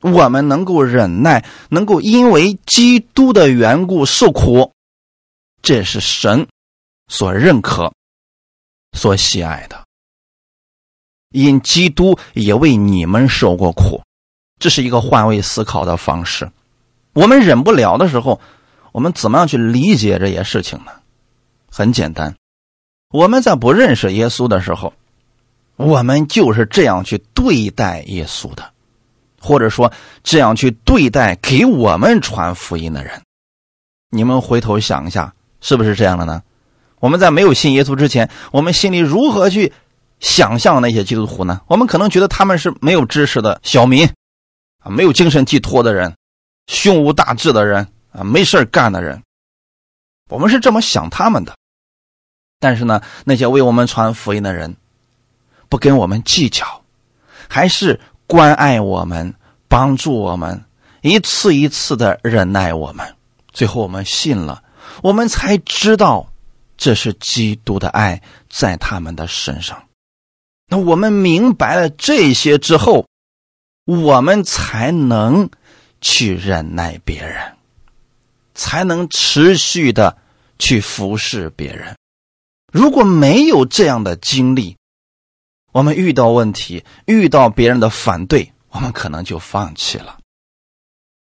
[0.00, 4.72] 我们能够忍耐，能够因为基督的缘故受苦，
[5.60, 6.48] 这是神
[7.08, 7.92] 所认可、
[8.92, 9.84] 所喜爱的。
[11.30, 14.02] 因基督也为你们受过苦，
[14.58, 16.50] 这是一个换位思考的方式。
[17.12, 18.40] 我们忍不了的时候。
[18.92, 20.92] 我们怎么样去理解这些事情呢？
[21.70, 22.36] 很简单，
[23.10, 24.94] 我们在不认识耶稣的时候，
[25.76, 28.72] 我们就是这样去对待耶稣的。
[29.40, 29.92] 或者说
[30.24, 33.22] 这样去对待给我们传福音的人。
[34.10, 36.42] 你们回头想一下，是不是这样的呢？
[36.98, 39.72] 我们在没有信耶稣之前，我们心里如何去
[40.18, 41.60] 想象那些基督徒呢？
[41.68, 44.08] 我们可能觉得他们是没有知识的小民，
[44.82, 46.16] 啊，没有精神寄托的人，
[46.66, 47.86] 胸无大志的人，
[48.18, 49.22] 啊，没事干的人。
[50.28, 51.56] 我们是这么想他们的。
[52.60, 54.76] 但是呢，那些为我们传福音的人，
[55.68, 56.82] 不跟我们计较，
[57.48, 59.34] 还是关爱我们、
[59.68, 60.64] 帮助我们，
[61.00, 63.14] 一次一次的忍耐我们。
[63.52, 64.64] 最后我们信了，
[65.02, 66.32] 我们才知道
[66.76, 69.84] 这是基督的爱在他们的身上。
[70.66, 73.06] 那我们明白了这些之后，
[73.86, 75.48] 我们才能
[76.00, 77.56] 去忍耐别人，
[78.58, 80.18] 才能持续的
[80.58, 81.96] 去服侍别人。
[82.72, 84.76] 如果没有这样的经历，
[85.70, 90.18] 我们遇到问题、遇到别人的反对，我们可能就放弃了。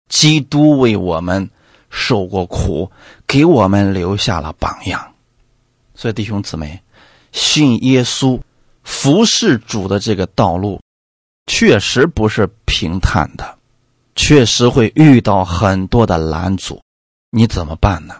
[0.08, 1.50] 基督为我们
[1.88, 2.92] 受过苦，
[3.26, 5.14] 给我们留下了榜样。
[5.94, 6.82] 所以弟兄姊妹，
[7.32, 8.42] 信耶稣、
[8.82, 10.82] 服侍主的这个道路，
[11.46, 13.58] 确实不是平坦的，
[14.14, 16.82] 确实会遇到很多的拦阻。
[17.36, 18.14] 你怎么办呢？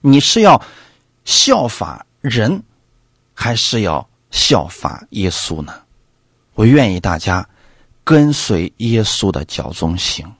[0.00, 0.60] 你是要
[1.24, 2.04] 效法？
[2.20, 2.64] 人
[3.32, 5.72] 还是要效法耶稣呢？
[6.54, 7.48] 我愿意大家
[8.02, 10.34] 跟随耶稣的脚踪行。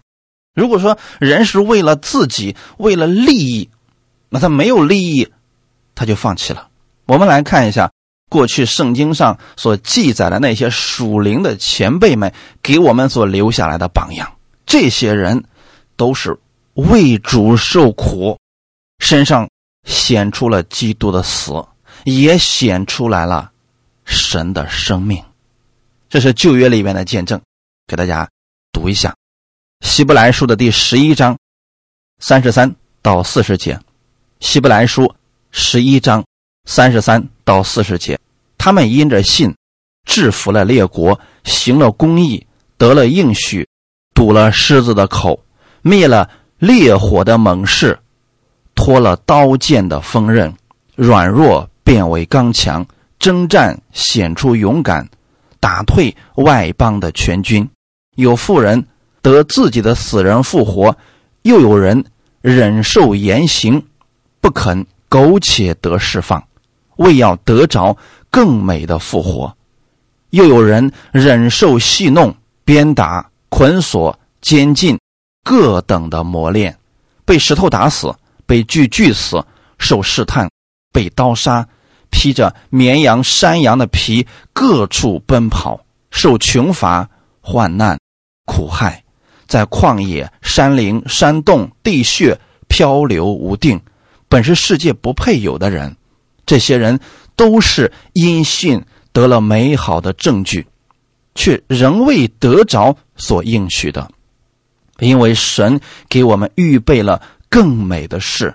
[0.56, 3.70] 如果说人是为了自己，为了利益，
[4.28, 5.30] 那他没有利益，
[5.94, 6.66] 他就放弃了。
[7.04, 7.92] 我们来看一下
[8.28, 14.32] 过去圣经上所记载的那些属灵的前辈们给我们所留下来的榜样。
[14.66, 15.44] 这些人
[15.96, 16.40] 都是
[16.76, 18.38] 为主受苦，
[19.00, 19.50] 身上
[19.84, 21.52] 显出了基督的死。
[22.04, 23.50] 也显出来了
[24.04, 25.24] 神的生命，
[26.08, 27.40] 这是旧约里面的见证，
[27.88, 28.28] 给大家
[28.70, 29.16] 读一下
[29.86, 31.36] 《希伯来书》的第十一章
[32.20, 33.74] 三十三到四十节，
[34.38, 35.02] 《希伯来书》
[35.50, 36.24] 十一章
[36.64, 38.20] 三十三到四十节，
[38.56, 39.56] 他们因着信
[40.04, 43.68] 制服了列国，行了公义，得了应许，
[44.14, 45.42] 堵了狮子的口，
[45.82, 47.98] 灭了烈火的猛士，
[48.74, 50.54] 脱了刀剑的锋刃，
[50.94, 51.68] 软弱。
[51.86, 52.84] 变为刚强，
[53.20, 55.08] 征战显出勇敢，
[55.60, 57.70] 打退外邦的全军。
[58.16, 58.88] 有妇人
[59.22, 60.96] 得自己的死人复活，
[61.42, 62.04] 又有人
[62.40, 63.84] 忍受严刑，
[64.40, 66.42] 不肯苟且得释放，
[66.96, 67.96] 为要得着
[68.32, 69.56] 更美的复活。
[70.30, 74.98] 又有人忍受戏弄、鞭打、捆锁、监禁，
[75.46, 76.76] 各等的磨练，
[77.24, 78.12] 被石头打死，
[78.46, 79.44] 被锯锯死，
[79.78, 80.50] 受试探，
[80.92, 81.68] 被刀杀。
[82.10, 87.08] 披着绵羊、山羊的皮，各处奔跑，受穷乏、
[87.40, 88.00] 患难、
[88.44, 89.04] 苦害，
[89.46, 93.80] 在旷野、山林、山洞、地穴漂流无定，
[94.28, 95.96] 本是世界不配有的人。
[96.44, 96.98] 这些人
[97.36, 100.66] 都是因信得了美好的证据，
[101.36, 104.10] 却仍未得着所应许的，
[104.98, 108.54] 因为神给我们预备了更美的事，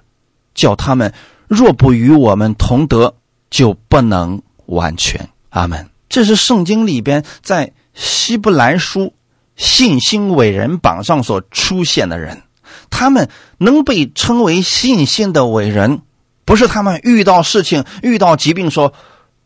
[0.53, 1.13] 叫他们
[1.47, 3.15] 若不与我们同德。
[3.51, 5.27] 就不能完全。
[5.49, 5.89] 阿门。
[6.07, 9.13] 这是圣经里边在希伯来书
[9.57, 12.43] 信心伟人榜上所出现的人，
[12.89, 13.27] 他们
[13.57, 16.01] 能被称为信心的伟人，
[16.45, 18.93] 不是他们遇到事情、遇到疾病说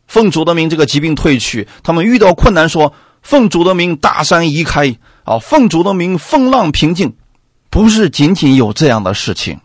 [0.05, 7.17] 奉主的名这个疾病退去；他们遇到困难说奉主的名大山移开，啊，奉主的名风浪平静。
[7.69, 9.59] 不是仅仅有这样的事情，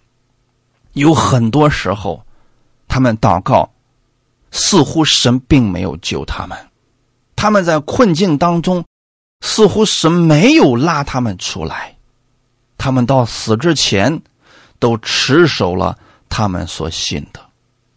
[0.94, 2.24] 有很多时候，
[2.88, 3.70] 他们祷告。
[4.52, 6.58] 似乎神并没有救他们，
[7.36, 8.84] 他们在困境当中，
[9.42, 11.94] 似乎神没有拉他们出来，
[12.76, 14.22] 他们到死之前，
[14.80, 15.96] 都持守了
[16.28, 17.40] 他们所信的，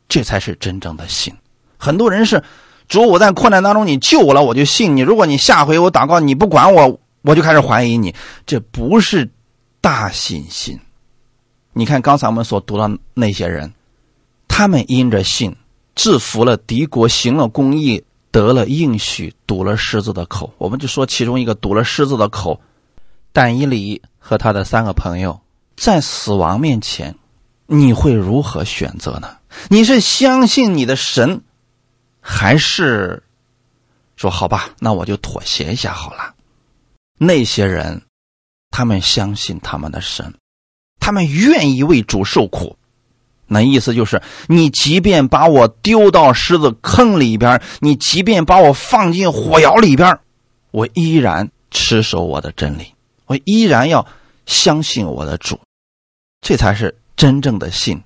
[0.08, 1.34] 这才是真正的信。
[1.80, 2.44] 很多人是，
[2.88, 8.14] 主我在困难当中你救我了，我就信你；如果你下回我祷告你不管我，我就开始怀疑你。
[8.46, 9.32] 这不是
[9.82, 10.80] 大信心。
[11.74, 13.74] 你看刚才我们所读的那些人，
[14.48, 15.56] 他们因着信。
[15.96, 20.52] 制服了敌国，行了公义，得了应许，堵了狮子的口。
[20.58, 22.60] 我们就说其中一个堵了狮子的口，
[23.32, 25.40] 但以理和他的三个朋友
[25.78, 27.16] 在死亡面前，
[27.68, 29.38] 你会如何选择呢？
[29.70, 31.44] 你是相信你的神，
[32.22, 33.22] 还是
[34.16, 36.33] 说好吧，那我就妥协一下好了？
[37.18, 38.04] 那些人，
[38.72, 40.34] 他们相信他们的神，
[41.00, 42.78] 他们愿意为主受苦。
[43.46, 50.20] 那意思就是，你即便把我丢到狮子坑里边，你即便把我放进火窑里边，
[50.72, 52.94] 我依然持守我的真理，
[53.28, 54.08] 我依然要
[54.46, 55.60] 相信我的主，
[56.42, 58.02] 这才是真正的信。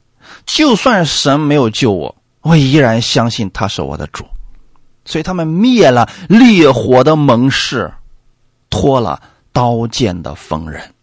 [0.46, 4.26] 就算神没有救我，我依然相信他是我的主。
[5.06, 7.94] 所以他们灭了烈火的盟誓，
[8.70, 10.94] 脱了刀剑的锋刃，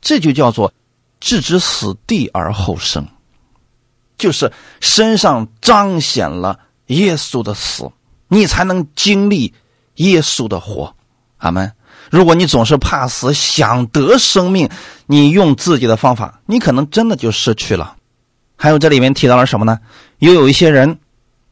[0.00, 0.72] 这就叫做
[1.20, 3.08] 置之死地而后生，
[4.18, 7.90] 就是身上彰显了耶稣的死，
[8.28, 9.54] 你才能经历
[9.96, 10.94] 耶稣的活。
[11.38, 11.72] 阿门。
[12.10, 14.70] 如果你总是怕死，想得生命，
[15.06, 17.96] 你用自己的方法，你可能真的就失去了。
[18.56, 19.80] 还有这里面提到了什么呢？
[20.18, 21.00] 又有一些人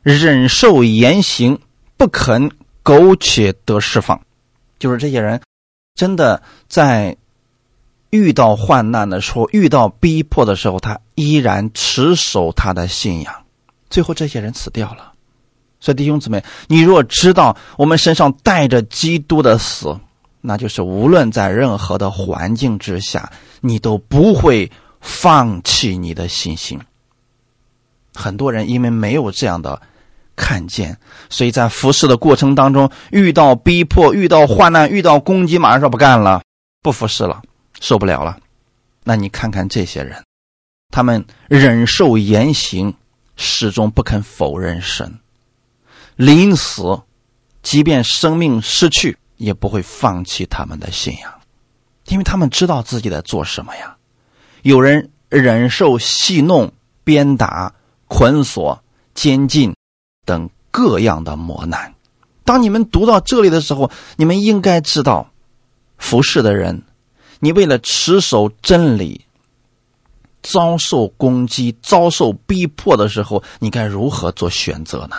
[0.02, 1.58] 忍受严刑，
[1.96, 2.52] 不肯
[2.82, 4.20] 苟且得释放，
[4.84, 5.40] 就是这些人
[5.94, 7.16] 真的在
[8.10, 13.46] 遇到患难的时候、遇到逼迫的时候，他依然持守他的信仰，
[13.88, 15.14] 最后这些人死掉了。
[15.80, 19.98] 所以弟兄姊妹，你若知道我们身上带着基督的死，
[20.42, 24.70] 那就是无论在任何的环境之下，你都不会
[25.00, 26.78] 放弃你的信心。
[28.12, 29.80] 很多人因为没有这样的
[30.36, 30.98] 看见，
[31.30, 36.42] 所以在服侍的过程当中遇到逼迫、遇到患难、遇到攻击，马上说不干了，
[36.82, 37.42] 不服侍了，
[37.80, 38.38] 受不了了。
[39.04, 40.24] 那你看看这些人，
[40.90, 42.94] 他们忍受严刑，
[43.36, 45.18] 始终不肯否认神。
[46.16, 47.02] 临死，
[47.62, 51.34] 即便生命失去，也不会放弃他们的信仰，
[52.06, 53.96] 因为他们知道自己在做什么呀。
[54.62, 57.74] 有人忍受戏弄、鞭打、
[58.08, 59.74] 捆锁、监禁
[60.24, 61.94] 等各样的磨难。
[62.44, 65.30] 当你们读到这里的时候，你们应该知道，
[65.96, 66.82] 服侍的人，
[67.40, 69.24] 你为了持守真理，
[70.42, 75.16] 遭受攻击、遭受逼迫的时候，你该如何做选择呢？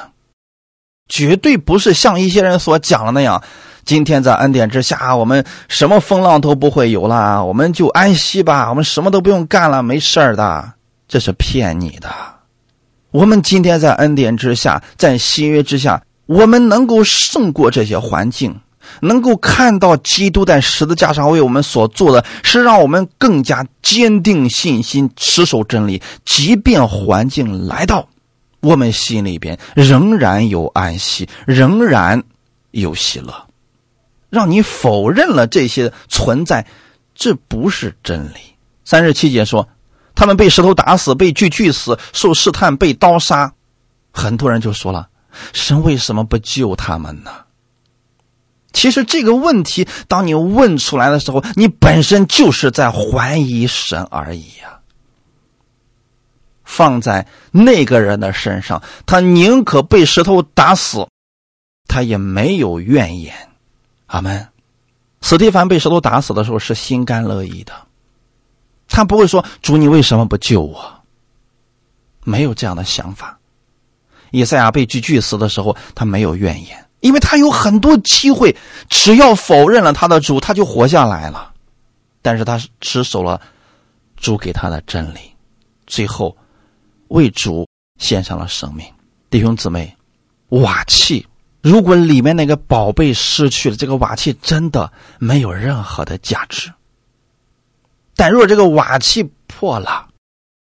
[1.07, 3.43] 绝对不是像一些人所讲的那样，
[3.85, 10.73] 今天在恩典之下，我们什么风浪都不会有了，我们就安息吧，我们什么都不用干了，没事儿的，
[11.07, 12.34] 这是骗你的。
[13.15, 18.59] 我们今天在恩典之下，在新约之下，我们能够胜过这些环境，
[18.99, 28.09] 能够看到基督在十字架上为我们所做的，是让我们更加坚定信心，持守真理，即便环境来到。
[28.59, 32.23] 我们心里边仍然有安息，仍然
[32.71, 33.47] 有喜乐。
[34.29, 36.67] 让你否认了这些存在，
[37.13, 38.39] 这不是真理。
[38.83, 39.69] 三十七节说，
[40.15, 43.53] 他们被石头打死，被锯锯死，受试探，被刀杀。
[44.11, 45.09] 很多人就说了：
[45.53, 47.31] 神为什么不救他们呢？
[48.71, 54.79] 其实这个问题，当你问出来的时候，你本身就是在怀疑神而已呀。
[56.63, 61.07] 放在那个人的身上，他宁可被石头打死，
[61.87, 63.33] 他也没有怨言。
[64.07, 64.47] 阿门。
[65.21, 67.84] 斯蒂凡被石头打死的时候是心甘乐意的，
[68.95, 71.03] 他不会说：“主，你为什么不救我？”
[72.23, 73.39] 没有这样的想法。
[74.31, 78.55] 以赛亚被锯锯死的时候，他没有怨言，因为他有很多机会，
[78.89, 81.53] 只要否认了他的主，他就活下来了。
[82.21, 83.41] 但是他持守了
[84.15, 85.19] 主给他的真理，
[85.85, 86.37] 最后。
[87.09, 87.67] 为主
[87.99, 88.83] 献上了生命，
[89.29, 89.95] 弟兄姊妹，
[90.49, 91.27] 瓦器
[91.61, 96.73] 如果里面那个宝贝失去了，这个瓦器真的没有任何的价值。
[98.15, 100.07] 但若这个瓦器破了，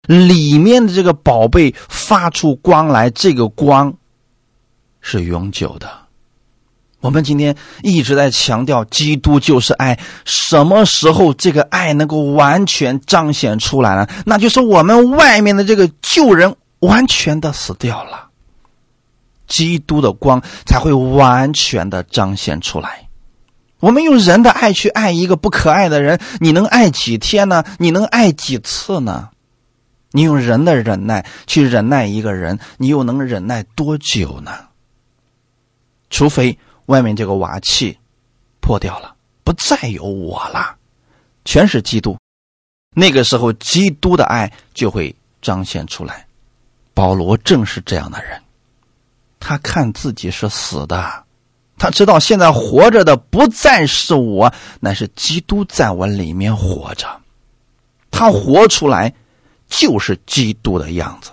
[0.07, 3.95] 里面的这个宝贝发出光来，这个光
[5.01, 5.89] 是永久的。
[7.01, 9.99] 我们今天一直在强调，基督就是爱。
[10.25, 14.07] 什么时候这个爱能够完全彰显出来呢？
[14.25, 18.29] 那就是我们外面的这个旧人完全的死掉了，
[19.49, 23.09] 基督的光才会完全的彰显出来。
[23.83, 27.65] 我们用人的爱去爱一个不可爱的人，你能爱几天呢？
[27.79, 29.31] 你能爱几次呢？
[30.13, 34.53] 你用人的忍耐去忍耐一个人，你又能忍耐多久呢？
[36.09, 36.57] 除非。
[36.87, 37.97] 外面这个瓦器
[38.61, 39.15] 破掉了，
[39.45, 40.77] 不再有我了，
[41.45, 42.19] 全是基督。
[42.95, 46.27] 那个时候，基督的爱就会彰显出来。
[46.93, 48.43] 保罗正是这样的人，
[49.39, 51.25] 他看自己是死的，
[51.83, 57.09] 他知道现在活着的不再是我，乃是基督在我里面活着。
[58.13, 59.15] 他活出来
[59.69, 61.33] 就是基督的样子。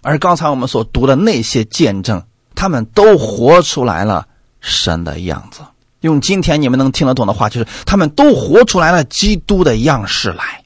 [0.00, 2.24] 而刚才我们所读的那些见证。
[2.54, 4.26] 他们都活出来了
[4.60, 5.60] 神的样子，
[6.00, 10.64] 用今天你们能听得懂的话，就是他们都活出来了基督的样式来。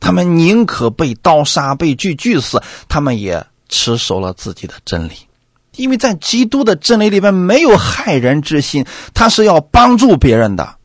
[0.00, 5.12] 他们宁可被刀杀、被锯锯死，他们也持守了自己的真理，
[5.76, 10.76] 因为在基督的真理里面没有害人之心，他是要帮助别人的。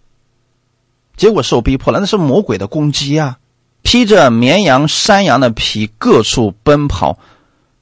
[1.18, 3.38] 结果受逼迫了，那是魔鬼的攻击啊！
[3.84, 7.20] 披着绵羊、山羊的皮，各处奔跑。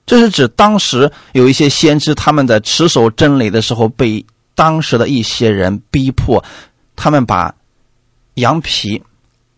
[0.05, 6.43] 这是指当时有一些先知，他们在持守真理的时候，被当时的一些人逼迫，
[6.95, 7.55] 他们把
[8.33, 9.03] 羊皮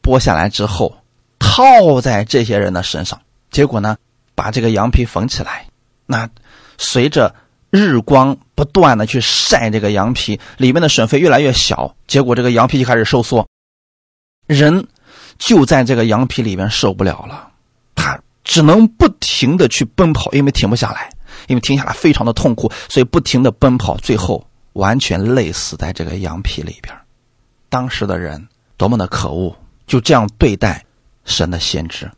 [0.03, 0.97] 剥下来之后，
[1.39, 3.97] 套在这些人的身上，结果呢，
[4.35, 5.67] 把这个羊皮缝起来。
[6.05, 6.29] 那
[6.81, 7.35] 随着
[7.69, 13.47] 日光不断的去晒这个羊皮，里面的水分越来越小，结果这个羊皮就开始收缩，
[14.47, 14.87] 人
[15.37, 17.51] 就在这个羊皮里面受不了了，
[17.93, 18.19] 他。
[18.43, 21.11] 只能不停的去奔跑，因为停不下来，
[21.47, 26.93] 因为停下来非常的痛苦，所以不停的奔跑，最后完全累死在这个羊皮里边。
[27.69, 29.55] 当时的人多么的可恶，
[29.85, 30.83] 就这样对待
[31.23, 32.11] 神的先知。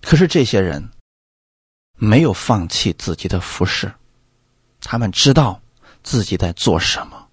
[0.00, 0.88] 可是这些人
[1.96, 3.92] 没有放弃自己的服饰，
[4.82, 5.60] 他们知道
[6.02, 7.26] 自己在做什么。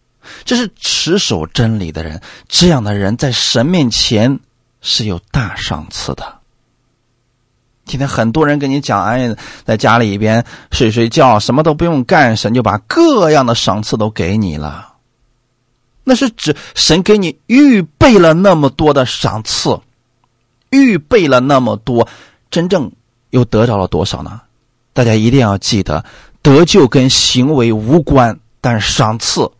[0.43, 4.39] 这是持守真理的人，这样的人在神面前
[4.81, 6.39] 是有大赏赐的。
[7.85, 14.95] 今天很多人跟你讲，哎，在家里边睡睡觉，什么都不用干，神就把各样的赏赐都给你了。
[16.03, 19.79] 那是指神给你预备了那么多的赏赐，
[20.71, 22.07] 预备了那么多，
[22.49, 22.91] 真正
[23.29, 24.41] 又得着了多少呢？
[24.93, 26.03] 大家一定要记得，
[26.45, 29.51] 得救跟行为无关，但赏赐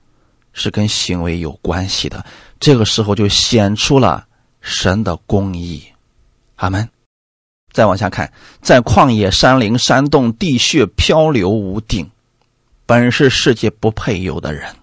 [0.53, 2.23] 是跟行为有关系的。
[2.59, 4.27] 这个时候就显出了
[4.61, 5.83] 神的公义。
[6.57, 6.87] 阿门。
[7.73, 8.31] 再往下看，
[8.61, 12.11] 在旷野、山林、山洞、地穴漂流无定，
[12.85, 14.75] 本是世界不配有的人。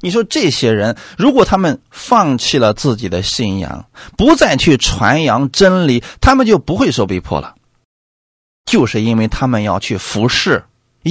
[0.00, 3.84] 你说这些人，如果他们放弃了自己的信仰，
[4.16, 7.54] 不再去传扬真理，他们就不会受逼迫了。
[8.64, 10.64] 就是因为他们要去服侍，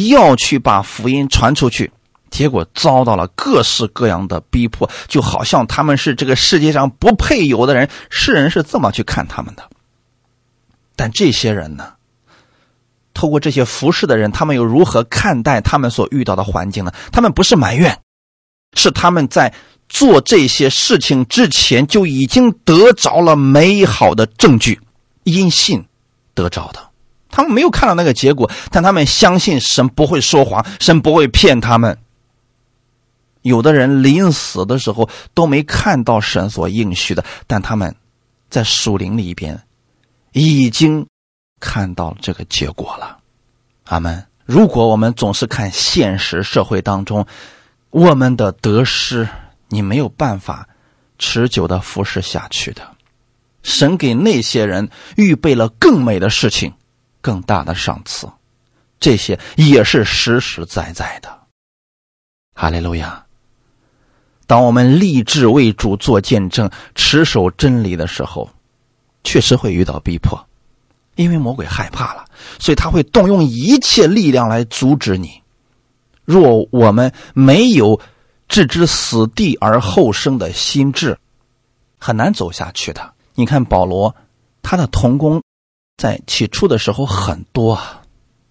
[0.04, 1.92] 要去把福音传出去，
[2.30, 7.90] 结果遭到了各式各样的逼迫，就好像他们是这个世界上不配有的人。
[8.10, 9.70] 世人是这么去看他们的。
[10.96, 11.94] 但这些人呢？
[13.14, 16.92] 透过这些服侍的人，他们又如何看待他们所遇到的环境呢？
[17.14, 18.00] 他们不是埋怨，
[18.74, 19.54] 是他们在
[19.88, 24.82] 做这些事情之前就已经得着了美好的证据，
[25.24, 25.86] 因信
[26.34, 26.90] 得着的。
[27.36, 31.98] 他们没有看到那个结果，但他们相信神不会说谎，神不会骗他们。
[33.42, 37.94] 有的人临死的时候都没看到神所应许的，但他们
[38.50, 39.62] 在树林里边。
[40.32, 41.08] 已经
[41.62, 43.20] 看到这个结果了，
[43.84, 44.26] 阿门。
[44.46, 47.26] 如果我们总是看现实社会当中
[47.90, 49.28] 我们的得失，
[49.70, 50.68] 你没有办法
[51.18, 52.82] 持久的服侍下去的。
[53.64, 56.74] 神给那些人预备了更美的事情，
[57.26, 58.30] 更大的赏赐，
[59.00, 61.40] 这些也是实实在在的。
[62.54, 63.26] 哈利路亚。
[64.46, 68.48] 当我们立志为主做见证、持守真理的时候。
[69.28, 70.46] 确实会遇到逼迫，
[71.16, 72.26] 因为魔鬼害怕了，
[72.60, 75.42] 所以他会动用一切力量来阻止你。
[76.26, 78.00] 若我们没有
[78.48, 81.18] 置之死地而后生的心智，
[81.98, 83.14] 很难走下去的。
[83.34, 84.16] 你看保罗，
[84.62, 85.42] 他的童工
[85.98, 87.80] 在起初的时候很多，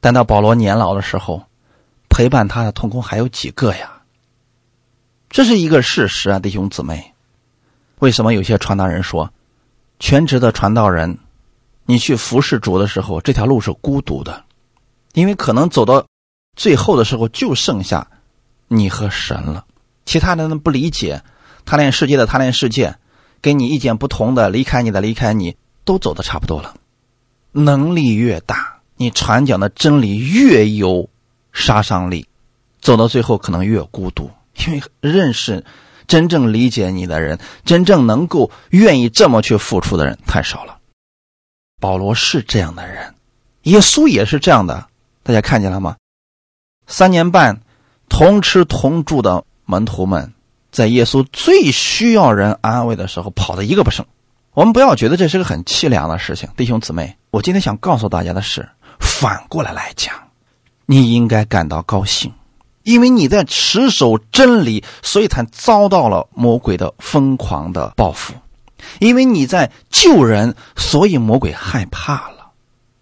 [0.00, 1.44] 但到保罗年老的时候，
[2.08, 4.02] 陪伴他的童工还有几个呀？
[5.28, 7.12] 这是一个事实啊，弟兄姊妹。
[7.98, 9.30] 为什么有些传道人说？
[10.00, 11.18] 全职的传道人，
[11.84, 14.44] 你去服侍主的时候，这条路是孤独的，
[15.12, 16.06] 因为可能走到
[16.56, 18.08] 最后的时候，就剩下
[18.68, 19.66] 你和神了。
[20.04, 21.22] 其他的不理解，
[21.64, 22.96] 贪恋世界的贪恋世界，
[23.40, 26.74] 跟你意见不同的离开你的离开你，都走的差不多了。
[27.54, 31.08] 能力越大，你传讲的真理越有
[31.52, 32.26] 杀伤力，
[32.80, 34.30] 走到最后可能越孤独，
[34.66, 35.64] 因为认识。
[36.06, 40.76] 真正理解你的人，真正能够愿意这么去付出的人太少了。
[41.80, 43.14] 保罗是这样的人，
[43.62, 44.86] 耶稣也是这样的。
[45.22, 45.96] 大家看见了吗？
[46.86, 47.62] 三年半
[48.10, 50.34] 同吃同住的门徒们，
[50.70, 54.04] 在耶稣最需要人安慰的时候，跑的一个不剩。
[54.54, 57.16] 我们不要觉得这是个很凄凉的事情，弟兄姊妹。
[57.32, 58.68] 我今天想告诉大家的是，
[59.00, 60.14] 反过来来讲，
[60.86, 62.32] 你应该感到高兴。
[62.84, 68.34] 因为你在持守真理，所以才遭到了魔鬼的疯狂的报复；
[69.00, 72.52] 因为你在救人，所以魔鬼害怕了。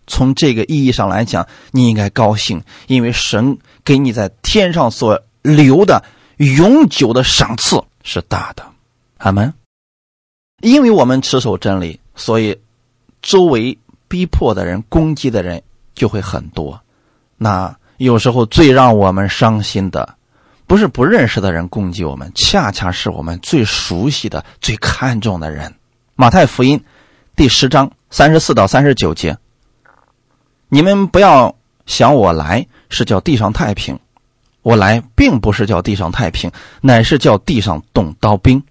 [0.06, 6.02] 从这个意义上来讲，你应该高兴，因为神给你在天上所留的
[6.38, 8.64] 永久的赏赐是大的。
[9.18, 9.52] 阿门。
[10.62, 12.58] 因为我们持守真理，所以
[13.20, 13.76] 周围
[14.08, 15.62] 逼迫的人、攻击的人
[15.94, 16.80] 就会很多。
[17.36, 17.76] 那。
[17.98, 20.16] 有时候最让我们伤心的，
[20.66, 25.72] 不是不认识的人攻击我们，恰恰是我们最熟悉的、最看重的人。
[26.16, 26.82] 马太福音
[27.36, 29.38] 第十章三十四到三十九节，
[30.68, 31.54] 你们不要
[31.86, 34.00] 想我来是叫地上太平，
[34.62, 36.50] 我来并不是叫地上太平，
[36.80, 38.64] 乃是叫地上动刀兵，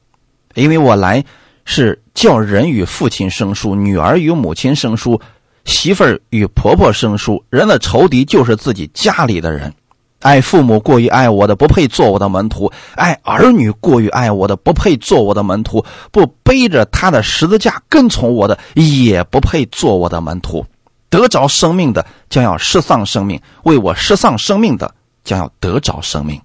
[0.55, 1.23] 因为我来
[1.65, 5.21] 是叫人与父亲生疏，女儿与母亲生疏，
[5.65, 7.43] 媳妇儿与婆婆生疏。
[7.49, 9.73] 人的仇敌就是自己家里的人。
[10.19, 20.63] 爱父母过于爱我的，不配做我的门徒；爱儿女过于爱我的，不配做我的门徒；不背着他的十字架跟从我的，也不配做我的门徒。
[21.09, 24.93] 得着生命的，将要失丧生命；为我失丧生命的，
[25.23, 26.39] 将要得着生命。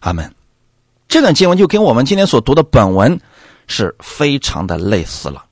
[0.00, 0.30] 阿门。
[1.08, 3.20] 这段经文就跟我们今天所读的本文
[3.72, 5.46] 是非常的类似了。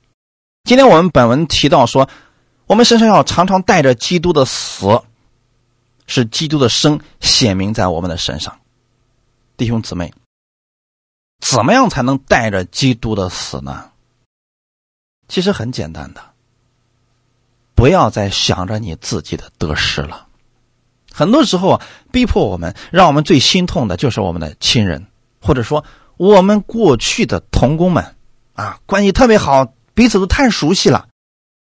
[0.63, 2.07] 今天我们本文提到说，
[2.67, 5.01] 我们身上要常常带着基督的死。
[6.07, 8.59] 是基督的生显明在我们的身上，
[9.55, 10.13] 弟兄姊妹，
[11.39, 13.91] 怎么样才能带着基督的死呢？
[15.29, 16.21] 其实很简单的，
[17.75, 20.27] 不要再想着你自己的得失了。
[21.13, 25.07] 很多时候啊，逼迫我们，让我们最心痛的就是我们的亲人，
[25.39, 25.85] 或者说
[26.21, 28.05] 我们过去的同工们
[28.53, 31.07] 啊，关系特别好，彼此都太熟悉了。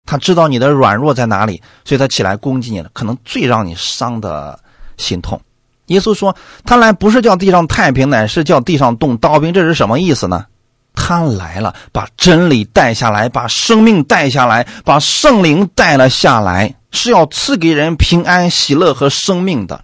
[0.06, 4.58] 他知道你的软弱在哪里，所以他起来攻击你了，可能最让你伤的
[4.96, 5.42] 心痛。
[5.88, 6.34] 耶稣说
[6.64, 10.46] ：“他来不是叫地上太平，乃是叫地上动刀兵。”这是什么意思呢？
[10.94, 19.84] 他来了，把真理带下来，把生命带下来，把圣灵带了下来，是要赐给人平安、喜乐和生命的。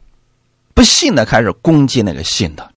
[0.74, 2.72] 不信的开始攻击那个信的。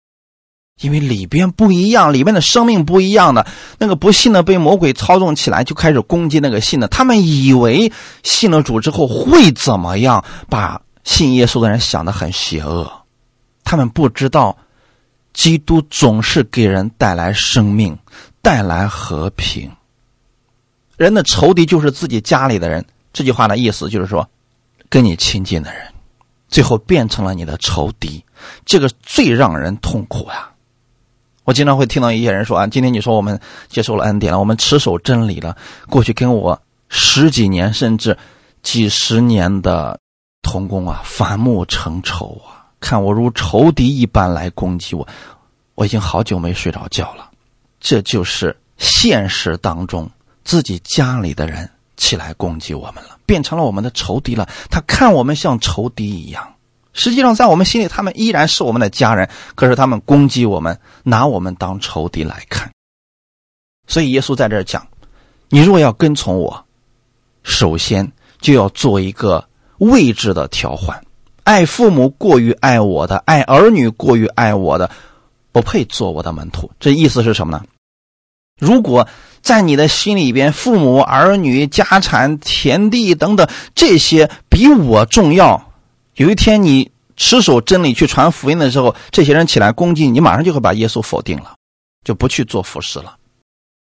[0.82, 3.48] 因为里边不一样，里面的生命不一样的，
[3.80, 6.88] 那个不信的被魔鬼操纵起来，就开始攻击那个信的。
[6.90, 12.92] 他们以为信了主之后会怎么样，把信耶稣的人想得很邪恶。
[13.64, 14.58] 他们不知道，
[15.34, 17.98] 基督总是给人带来生命，
[18.42, 19.72] 带来和平。
[20.98, 22.86] 人的仇敌就是自己家里的人。
[23.14, 24.30] 这句话的意思就是说，
[24.90, 25.94] 跟你亲近的人，
[26.50, 28.26] 最后变成了你的仇敌，
[28.66, 30.50] 这个最让人痛苦呀。
[31.46, 33.40] 我经常会听到一些人说啊，今天你说我们
[33.70, 35.56] 接受了恩典了，我们持守真理了。
[35.88, 38.18] 过去跟我十几年甚至
[38.64, 40.00] 几十年的
[40.42, 45.08] 同工啊，反目成仇啊，看我如仇敌一般来攻击我，
[45.76, 47.30] 我已经好久没睡着觉了。
[47.80, 50.10] 这就是现实当中
[50.44, 54.50] 自己家里的人起来攻击我们了，变成了我们的仇敌了。
[54.72, 56.55] 他看我们像仇敌一样。
[56.98, 59.30] 实际上，在我们心里，他们依然是我们的家人。
[59.54, 62.72] 可是他们攻击我们，拿我们当仇敌来看。
[63.86, 64.88] 所以耶稣在这儿讲
[65.50, 66.66] ：“你若要跟从我，
[67.44, 71.04] 首先就要做一个位置的调换。
[71.44, 74.90] 爱父母过于爱我的，爱儿女过于爱我的，
[75.52, 77.66] 不配做我的门徒。”这意思是什么呢？
[78.58, 79.10] 如果
[79.42, 85.74] 在你的心里边，父母、儿女、家产、田地等等这些比我重要。
[86.16, 91.58] 有一天，你持守真理去传福音的时候，这些人起来攻击你，马上就会把耶稣否定了，
[92.06, 93.18] 就不去做服侍了。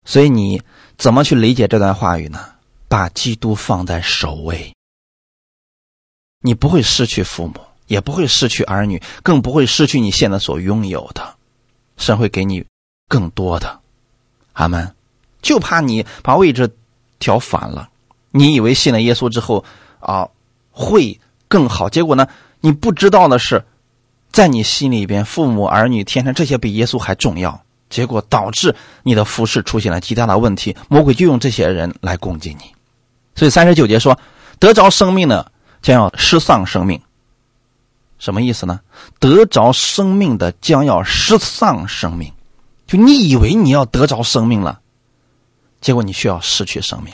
[0.06, 0.62] 所以，你
[0.98, 2.40] 怎么去理解这段话语呢？
[2.88, 4.74] 把基督放在首位，
[6.40, 7.56] 你不会失去父母，
[7.88, 11.36] 也不会失去儿女，更不会失去你现在所拥有的，
[11.98, 12.66] 神会给你
[13.10, 13.82] 更多的。
[14.54, 14.96] 阿门。
[15.42, 16.74] 就怕你把位置
[17.20, 17.90] 调反了，
[18.32, 19.66] 你以为信了耶稣之后
[20.00, 20.30] 啊
[20.72, 21.20] 会。
[21.54, 22.26] 更好，结果呢？
[22.62, 23.64] 你不知道的是，
[24.32, 27.62] 在你心里边，父母、儿女、天天这些比耶稣还重要。
[27.92, 30.76] 结果导致你的服饰出现了极大的问题。
[30.90, 32.74] 魔鬼就用这些人来攻击你。
[33.36, 34.18] 所以三十九节说
[34.58, 35.52] ：“得着生命的
[35.84, 37.00] 将要失丧生命。”
[38.18, 38.80] 什么意思呢？
[39.20, 42.34] 得着生命的将要失丧生命。
[42.88, 44.80] 就你以为你要得着生命了，
[45.82, 47.14] 结果你需要失去生命。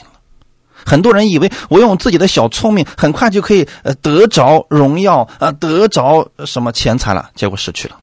[0.84, 7.98] 很多人以为我用自己的小聪明，很快就可以呃得着荣耀啊，得着什么钱财了，结果失去了。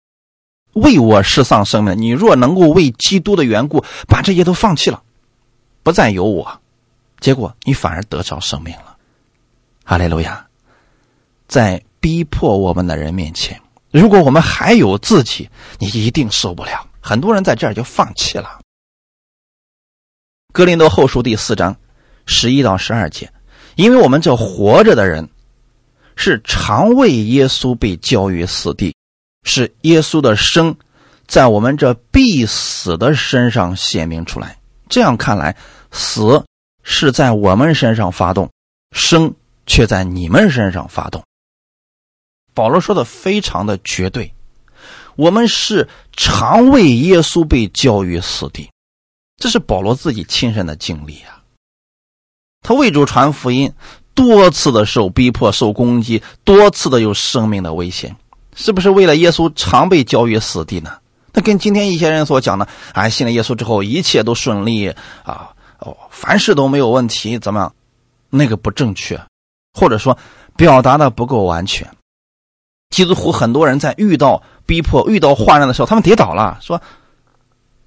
[0.74, 5.02] 为我失丧生命，你若能够为基督的缘故把这些都放弃了，
[5.82, 6.60] 不再有我，
[7.20, 8.96] 结果你反而得着生命了。
[9.84, 10.46] 哈利路亚！
[11.48, 15.50] 在逼迫我们的人面前，如果我们还有自己，
[15.80, 16.88] 你一定受不了。
[17.00, 18.60] 很多人在这儿就放弃了。
[20.54, 21.78] 格林多后书第四章。
[22.28, 23.32] 十一到十二节，
[23.76, 25.30] 因为我们这活着的人，
[26.16, 28.96] 是常为耶稣被交于死地，
[29.44, 30.76] 是耶稣的生，
[31.26, 34.60] 在我们这必死的身上显明出来。
[34.90, 35.56] 这样看来，
[35.92, 36.46] 死
[36.84, 38.52] 是在我们身上发动，
[38.92, 39.34] 生
[39.66, 41.24] 却在你们身上发动。
[42.54, 44.34] 保罗说的非常的绝对，
[45.16, 48.70] 我们是常为耶稣被交于死地。
[49.38, 51.37] 这是保罗自己亲身的经历啊。
[52.68, 53.72] 他为主传福音，
[54.14, 58.18] 多次的受逼迫、受攻击，多次的有生命的危险，
[58.58, 60.98] 是不是为了耶稣常被交于死地呢？
[61.32, 64.90] 那跟今天一些人所讲的，哎，信了耶稣之后一切都顺利
[65.24, 67.74] 啊，哦，凡事都没有问题，怎么样？
[68.30, 69.18] 那个不正确，
[69.74, 70.18] 或者说
[70.58, 71.90] 表达的不够完全。
[72.90, 76.82] 基督徒很多人在遇到逼迫、遇到患难的时候，他们跌倒了，说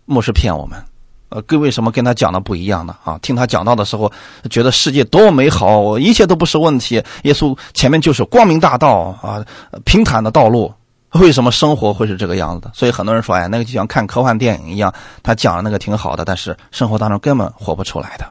[0.07, 0.83] 牧师骗我们。
[1.31, 2.95] 呃，跟为什么跟他讲的不一样呢？
[3.05, 4.13] 啊，听他讲到的时候，
[4.51, 7.03] 觉得世界多么美好，一切都不是问题。
[7.23, 9.45] 耶稣前面就是光明大道啊，
[9.85, 10.73] 平坦的道路。
[11.15, 12.71] 为什么生活会是这个样子的？
[12.73, 18.29] 所以很多人说，哎，那个就像看科幻电影一样，他讲的那个挺好的，但是生活当中根本活不出来的。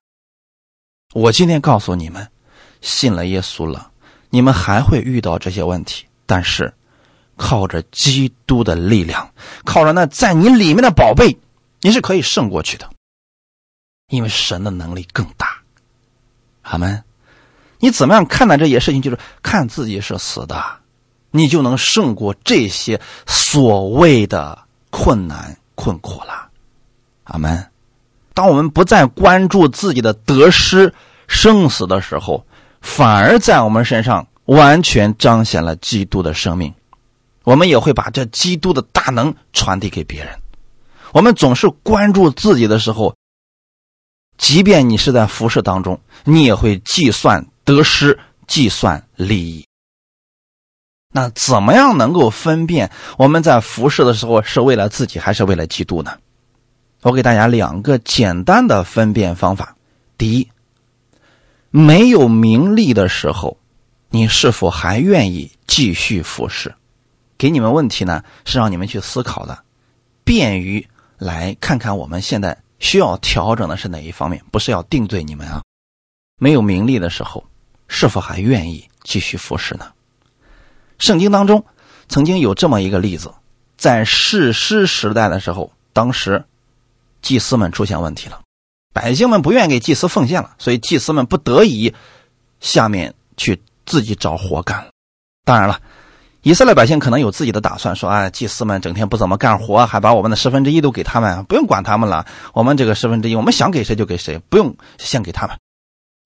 [1.14, 2.26] 我今天告诉你们，
[2.80, 3.90] 信了耶稣了，
[4.30, 6.74] 你们还会遇到这些问题，但是
[7.36, 9.30] 靠着基督的力量，
[9.66, 11.38] 靠着那在你里面的宝贝。
[11.82, 12.90] 你是可以胜过去的，
[14.10, 15.62] 因为神的能力更大。
[16.62, 17.04] 阿门。
[17.80, 19.02] 你怎么样看待这些事情？
[19.02, 20.80] 就是看自己是死的，
[21.32, 26.50] 你就能胜过这些所谓的困难困苦了。
[27.24, 27.72] 阿门。
[28.34, 30.94] 当我们不再关注自己的得失
[31.28, 32.46] 生死的时候，
[32.82, 36.74] 反而在我们身上完全彰显了基督的生命。
[37.44, 40.40] 我们也会把这基督的大能传递给别人。
[41.12, 43.16] 我们总是关注自己的时候，
[44.38, 49.66] 即便你是在服侍当中，你也会计算得失，计算利益。
[51.12, 56.20] 那怎么样能够分辨我们在服侍的时候是为了自己还是为了基督呢？
[57.02, 59.76] 我给大家两个简单的分辨方法。
[60.18, 60.50] 第一，
[61.72, 63.58] 没有名利的时候，
[64.10, 66.76] 你是否还愿意继续服侍？
[67.40, 69.64] 给你们问题呢，是让你们去思考的，
[70.24, 70.88] 便于。
[71.20, 74.42] 来看看我们现在需要调整的是哪一方面？
[74.52, 75.62] 不是要定罪你们啊！
[76.40, 77.46] 没有名利的时候，
[77.90, 79.92] 是否还愿意继续服侍呢？
[80.98, 81.66] 圣经当中
[82.08, 83.34] 曾经有这么一个例子，
[83.78, 86.46] 在世师时代的时候，当时
[87.22, 88.42] 祭司们出现问题了，
[88.94, 91.94] 百姓们不愿意给祭司奉献了，所以祭司们不得已
[92.62, 94.92] 下面去自己找活干了。
[95.44, 95.82] 当然了。
[96.50, 102.26] 以色列百姓可能有自己的打算，说：“啊，祭司们整天不怎么干活，还把我们的十分之一都给他们，不用管他们了。
[102.56, 105.56] 我们这个十分之一，我们想给谁就给谁，不用先给他们。”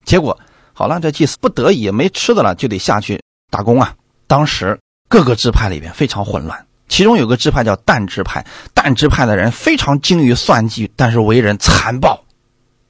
[0.06, 0.40] 结果
[0.72, 3.20] 好了，这祭司不得已没吃的了，就得下去
[3.50, 3.96] 打工啊。
[4.26, 12.24] 当时各个支派里边非常混乱，其中有个支派叫但支派，但支派的人非常精于算计，但是为人残暴。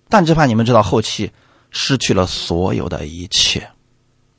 [0.08, 1.32] 但支派你们知道，后期
[1.72, 3.70] 失去了所有的一切。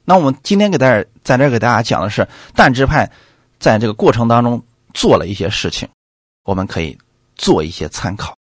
[0.05, 3.11] 那我们今天给大家在这给大家讲的是但支派
[3.59, 5.89] 在这个过程当中做了一些事情，
[6.43, 6.97] 我们可以
[7.35, 8.37] 做一些参考。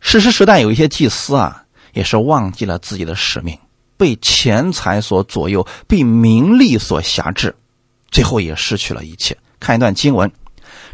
[0.00, 3.58] 史诗时代有一些祭司啊，也是忘记了自己的使命，
[3.96, 7.56] 被钱财所左右，被名利所辖制，
[8.10, 9.38] 最后也失去了一切。
[9.60, 10.28] 看一段经文，《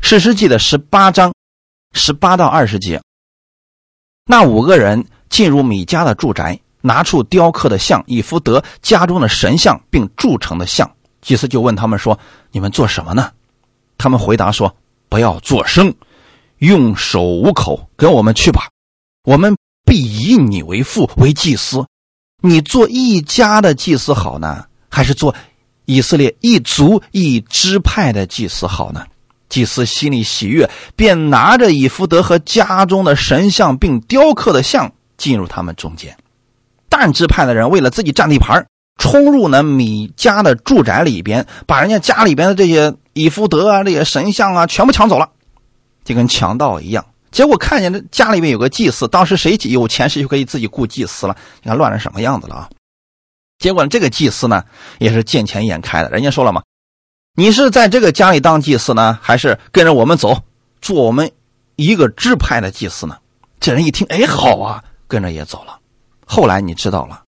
[0.00, 1.32] 史诗记》的十八章
[1.92, 3.02] 十八到二十节，
[4.26, 6.60] 那五个人进入米迦的住宅。
[6.80, 12.18] 拿出雕刻的像以福德家中的神像，并铸成的像，祭司就问他们说
[12.52, 13.32] ：“你们做什么呢？”
[13.98, 14.76] 他们回答说
[15.08, 15.94] ：“不要作声，
[16.58, 18.68] 用手捂口，跟我们去吧。
[19.24, 21.86] 我们必以你为父，为祭司。
[22.42, 25.34] 你做一家的祭司好呢，还是做
[25.84, 29.04] 以色列一族一支派的祭司好呢？”
[29.48, 36.18] 祭司心里喜悦，便拿着以福德和家中的神像并雕刻的像进入他们中间。
[36.88, 38.66] 但支派的人为了自己占地盘，
[38.98, 45.30] 冲入呢米家的住宅里边，把人家家里边的这些以福德啊、这些神像啊全部抢走了，
[46.04, 47.06] 就跟强盗一样。
[47.30, 51.36] 结果看见这家里面有个祭司，当时谁有钱谁就可以自己雇祭司了。
[51.62, 52.70] 你看乱成什么样子了啊！
[53.58, 54.64] 结果这个祭司呢
[54.98, 56.62] 也是见钱眼开的，人家说了嘛
[57.36, 60.42] ：“你是在这个家里当祭司呢，还是跟着我们走，
[60.80, 61.30] 做我们
[61.76, 63.18] 一个支派的祭司呢？”
[63.60, 65.77] 这人一听，哎，好啊，跟着也走了。
[66.28, 67.24] 后来你知道了，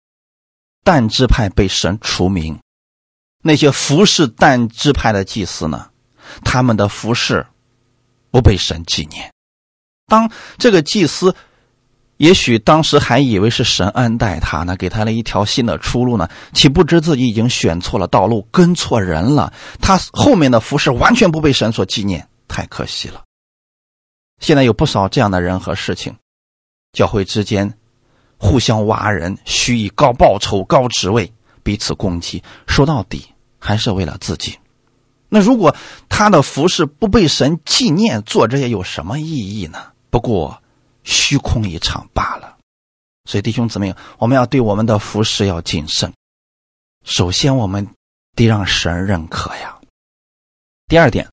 [0.83, 2.59] 但支派被神除名，
[3.41, 5.89] 那些服侍但支派的祭司呢？
[6.43, 7.47] 他们的服侍
[8.29, 9.31] 不被神纪念。
[10.05, 11.33] 当这个祭司，
[12.17, 19.53] 也许当时还以为是神恩待他呢，给他了一条新的出路呢，岂不知自己已经选错了道路，跟错人了。
[19.79, 23.23] 他后面的服侍完全不被神所纪念，太可惜了。
[24.39, 26.17] 现在有不少这样的人和事情，
[26.91, 27.77] 教会之间。
[28.39, 34.57] 互相挖人，许以高报酬、高职位，彼此攻击，说到底还是为了自己。
[35.27, 35.75] 那如果
[36.07, 39.91] 他的服饰不被神纪念，做这些有什么意义呢？
[40.09, 40.63] 不过
[41.03, 42.57] 虚空一场罢了。
[43.25, 46.13] 所以弟兄姊妹，我们要对我们的服饰要谨慎。
[47.03, 47.89] 首先，我们
[48.35, 49.79] 得让神认可呀。
[50.87, 51.29] 第二点，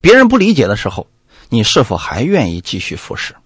[0.00, 1.06] 别人不理解的时候，
[1.48, 3.36] 你是否还愿意继续服侍？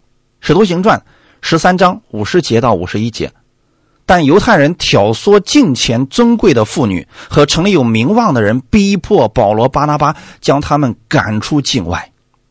[0.40, 1.04] 使徒行传
[1.42, 3.32] 十三章五十节到五十一节。
[4.06, 12.10] 但犹太人挑唆近前尊贵的妇女和城里有名望的人，逼迫保罗、巴拿巴，将他们赶出境外。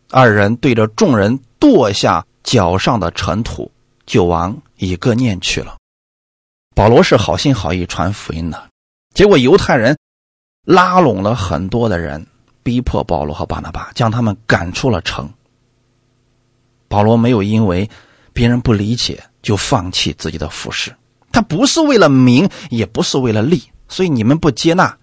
[0.09, 3.71] 二人对着众人跺下脚上的尘土，
[4.05, 5.75] 就往以个念去了。
[6.73, 8.69] 保罗是好心好意传福音的，
[9.13, 9.97] 结果犹太人
[10.63, 12.25] 拉拢了很多的人，
[12.63, 15.29] 逼迫保罗和巴拿巴，将他们赶出了城。
[16.87, 17.89] 保罗没有因为
[18.39, 20.95] 别人不理解就放弃自己的服饰。
[21.29, 24.97] 他不是为了名，也不是为了利，所以你们不接纳，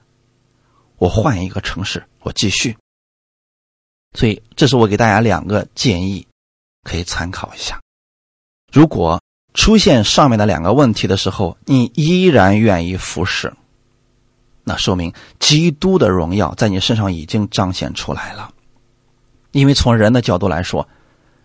[0.97, 2.78] 我换一个城市，我继续。
[4.14, 6.26] 所以，这是我给大家两个建议，
[6.82, 7.78] 可以参考一下。
[8.72, 9.20] 如果
[9.53, 13.53] 出现上面的两个问题的时候，你依然愿意服侍，
[14.64, 18.55] 那说明基督的荣耀在你身上已经彰显出来了。
[19.53, 20.89] 因为从人的角度来说，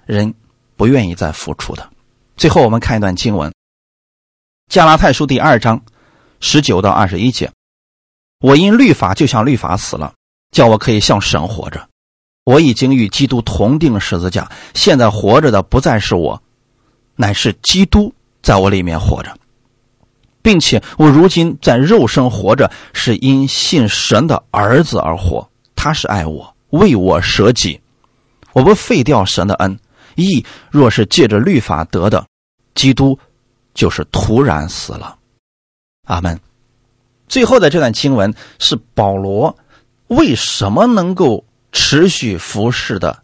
[0.06, 0.34] 人
[0.82, 1.92] 不愿意再付出的。
[2.36, 3.54] 最后，我们看一段经文。
[4.68, 5.84] 加拉太书第二章
[6.40, 7.52] 十九到二十一节，
[8.40, 10.16] 我因律法就像律法死了，
[10.50, 11.88] 叫我可以向神活着。
[12.46, 16.42] 我已经与基督同定十字架，现在活着的不再是我，
[17.16, 19.38] 乃是基督在我里面活着，
[20.42, 25.48] 并且我如今在肉身活着，是因信神的儿子而活。
[25.76, 27.80] 他是爱我，为我舍己。
[28.54, 29.80] 我不废掉神的恩，
[30.16, 32.26] 义若是借着律法得的，
[32.76, 33.20] 基督。
[33.74, 35.18] 就是突然死了，
[36.04, 36.42] 阿门。
[37.30, 39.58] 最后的这段经文是保罗
[40.08, 43.24] 为什么能够持续服侍的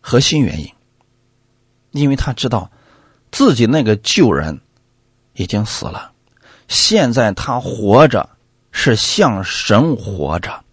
[0.00, 0.72] 核心原因，
[1.92, 2.72] 因为他知道
[3.30, 4.60] 自己那个旧人
[5.34, 6.10] 已经死了，
[6.66, 8.28] 现在他活着
[8.72, 10.64] 是向神活着，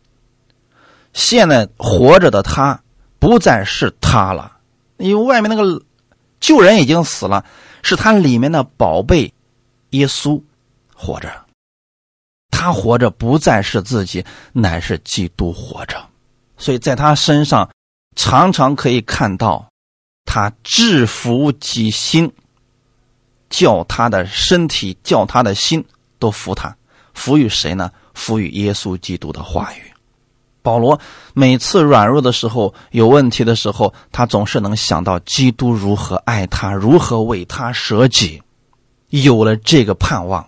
[1.13, 2.81] 现在活着的他
[3.19, 4.57] 不再是他了，
[5.01, 5.83] 因为外面那个
[6.39, 7.45] 旧人已经死了。
[7.83, 9.33] 是他里面的宝贝，
[9.89, 10.39] 耶稣
[10.93, 11.45] 活着，
[12.51, 14.23] 他活着不再是自己，
[14.53, 16.07] 乃是基督活着，
[16.57, 17.71] 所以在他身上
[18.15, 19.71] 常常可以看到
[20.25, 22.31] 他制服己心，
[23.49, 25.83] 叫他的身体，叫他的心
[26.19, 26.77] 都服他，
[27.15, 27.91] 服于谁呢？
[28.13, 29.90] 服于耶稣基督的话语。
[30.63, 30.99] 保罗
[31.33, 38.43] 每次软弱的时候、有问题的时候，他总是能想到基督如何爱他，如何为他舍己。
[39.09, 40.47] 有了这个盼望，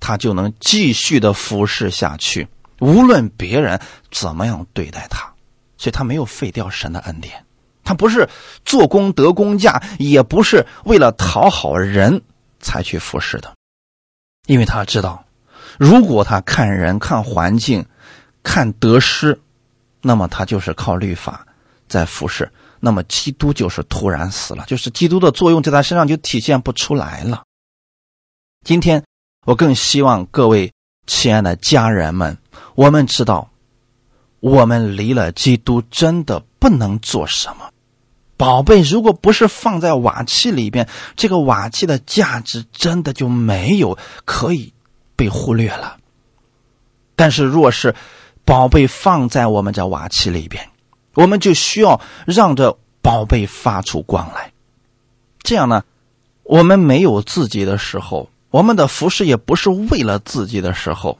[0.00, 2.48] 他就能继续的服侍下去，
[2.80, 3.80] 无论别人
[4.10, 5.32] 怎么样对待他。
[5.78, 7.44] 所以他没有废掉神的恩典，
[7.84, 8.28] 他不是
[8.64, 12.22] 做工得工价，也不是为了讨好人
[12.58, 13.54] 才去服侍的，
[14.46, 15.24] 因为他知道，
[15.78, 17.86] 如果他看人、看环境。
[18.46, 19.40] 看得失，
[20.00, 21.48] 那么他就是靠律法
[21.88, 22.46] 在服侍；
[22.78, 27.42] 那么基督就是突然死了，就是基督的作用在他身上就体现不出来了。
[28.64, 29.02] 今天
[29.44, 30.72] 我更希望各位
[31.08, 32.38] 亲爱的家人们，
[32.76, 33.50] 我们知道，
[34.38, 37.70] 我们离了基督真的不能做什么。
[38.36, 44.72] 宝贝，如果不是放在瓦器里边，这个瓦器的价值真的就没有可以
[45.16, 45.98] 被忽略了。
[47.16, 47.96] 但是若是，
[48.46, 50.70] 宝贝放在我们这瓦器里边，
[51.14, 54.52] 我们就需要让这宝贝发出光来。
[55.42, 55.82] 这样呢，
[56.44, 61.18] 我们没有自己的时候，我们的服饰也不是为了自己的时候，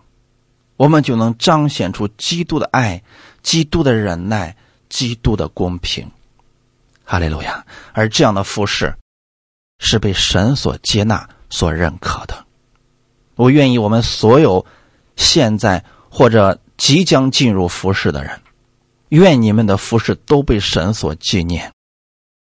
[0.77, 3.03] 我们就能彰显出基督的爱、
[3.43, 4.57] 基督的忍耐、
[4.89, 6.09] 基督的公平。
[7.03, 7.67] 哈利路亚！
[7.93, 8.95] 而这样的服饰
[9.81, 12.47] 是被神所接纳、所认可的。
[13.35, 14.65] 我愿意我们所有
[15.17, 16.61] 现在或者。
[16.77, 18.41] 即将进入服饰的人，
[19.09, 21.73] 愿你们的服饰都被神所纪念。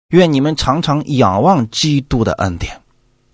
[0.10, 2.82] 愿你们常常仰望基督的恩典，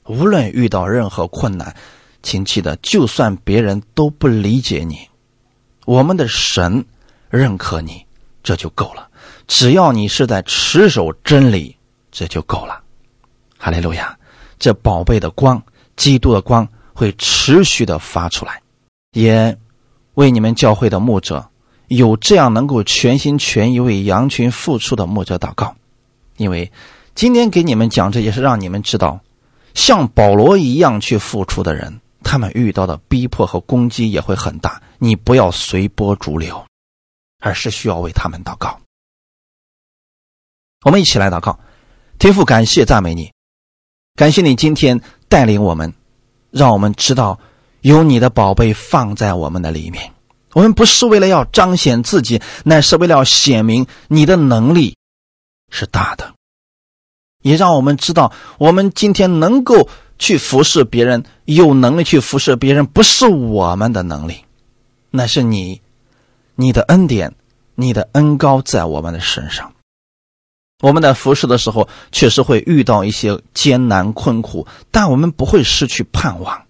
[0.06, 1.76] 无论遇到任何困难，
[2.22, 5.10] 请记得，就算别人都不理解你，
[5.86, 6.86] 我们的神
[7.30, 8.06] 认可你，
[8.44, 9.10] 这就够了。
[9.48, 11.76] 只要你是在持守真理，
[12.12, 12.84] 这就够了。
[13.58, 14.18] 哈利路亚！
[14.60, 15.64] 这宝贝的光，
[15.96, 18.62] 基督的光会持续的发出来，
[19.12, 19.58] 也。
[20.18, 21.52] 为你们教会的牧者
[21.88, 25.76] 有这样能够全心全意为羊群付出的牧者祷告，
[26.38, 26.72] 因为
[27.14, 29.20] 今天给你们讲这也是让你们知道，
[29.76, 34.82] 像保罗一样去付出的人，他们遇到的逼迫和攻击也会很大。
[34.98, 36.66] 你不要随波逐流。
[37.40, 38.80] 而是需要为他们祷告。
[40.84, 41.60] 我们一起来祷告，
[42.18, 43.32] 天父，感谢赞美你，
[44.16, 45.00] 感谢你今天
[45.30, 45.94] 带领我们，
[46.50, 47.40] 让我们知道
[47.82, 50.14] 有你的宝贝放在我们的里面。
[50.54, 54.96] 我们不是为了要彰显自己，乃是为了要显明你的能力
[55.72, 56.34] 是大的，
[57.44, 64.46] 也让我们知道，我们今天能够去服侍别人，有能力去服侍别人，不是我们的能力，
[65.12, 65.82] 那是你，
[66.56, 67.36] 你的恩典，
[67.76, 69.74] 你的恩高在我们的身上。
[70.82, 76.67] 我们在服侍的时候，确实会遇到一些艰难困苦，但我们不会失去盼望，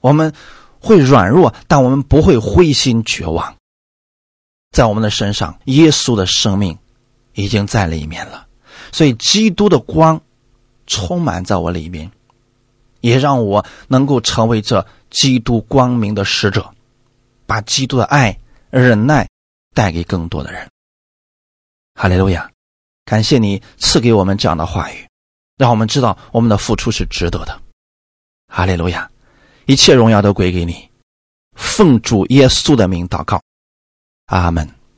[0.00, 0.32] 我们
[0.80, 3.56] 会软弱，但我们不会灰心绝望。
[4.70, 6.78] 在我们的身上，耶稣的生命
[7.32, 8.46] 已经在里面了，
[8.92, 10.20] 所以基督的光
[10.86, 12.10] 充满在我里面，
[13.00, 16.74] 也让我能够成为这基督光明的使者，
[17.46, 18.38] 把基督的爱、
[18.70, 19.28] 忍耐
[19.74, 20.68] 带给更多的人。
[21.94, 22.50] 哈利路亚。
[23.04, 25.08] 感谢你赐给我们这样的话语，
[25.56, 27.58] 让我们知道我们的付出是值得的。
[28.48, 29.10] 哈利路亚，
[29.68, 30.88] 一切荣耀都归给你。
[31.52, 33.38] 奉主耶稣的名祷告，
[34.24, 34.77] 阿门。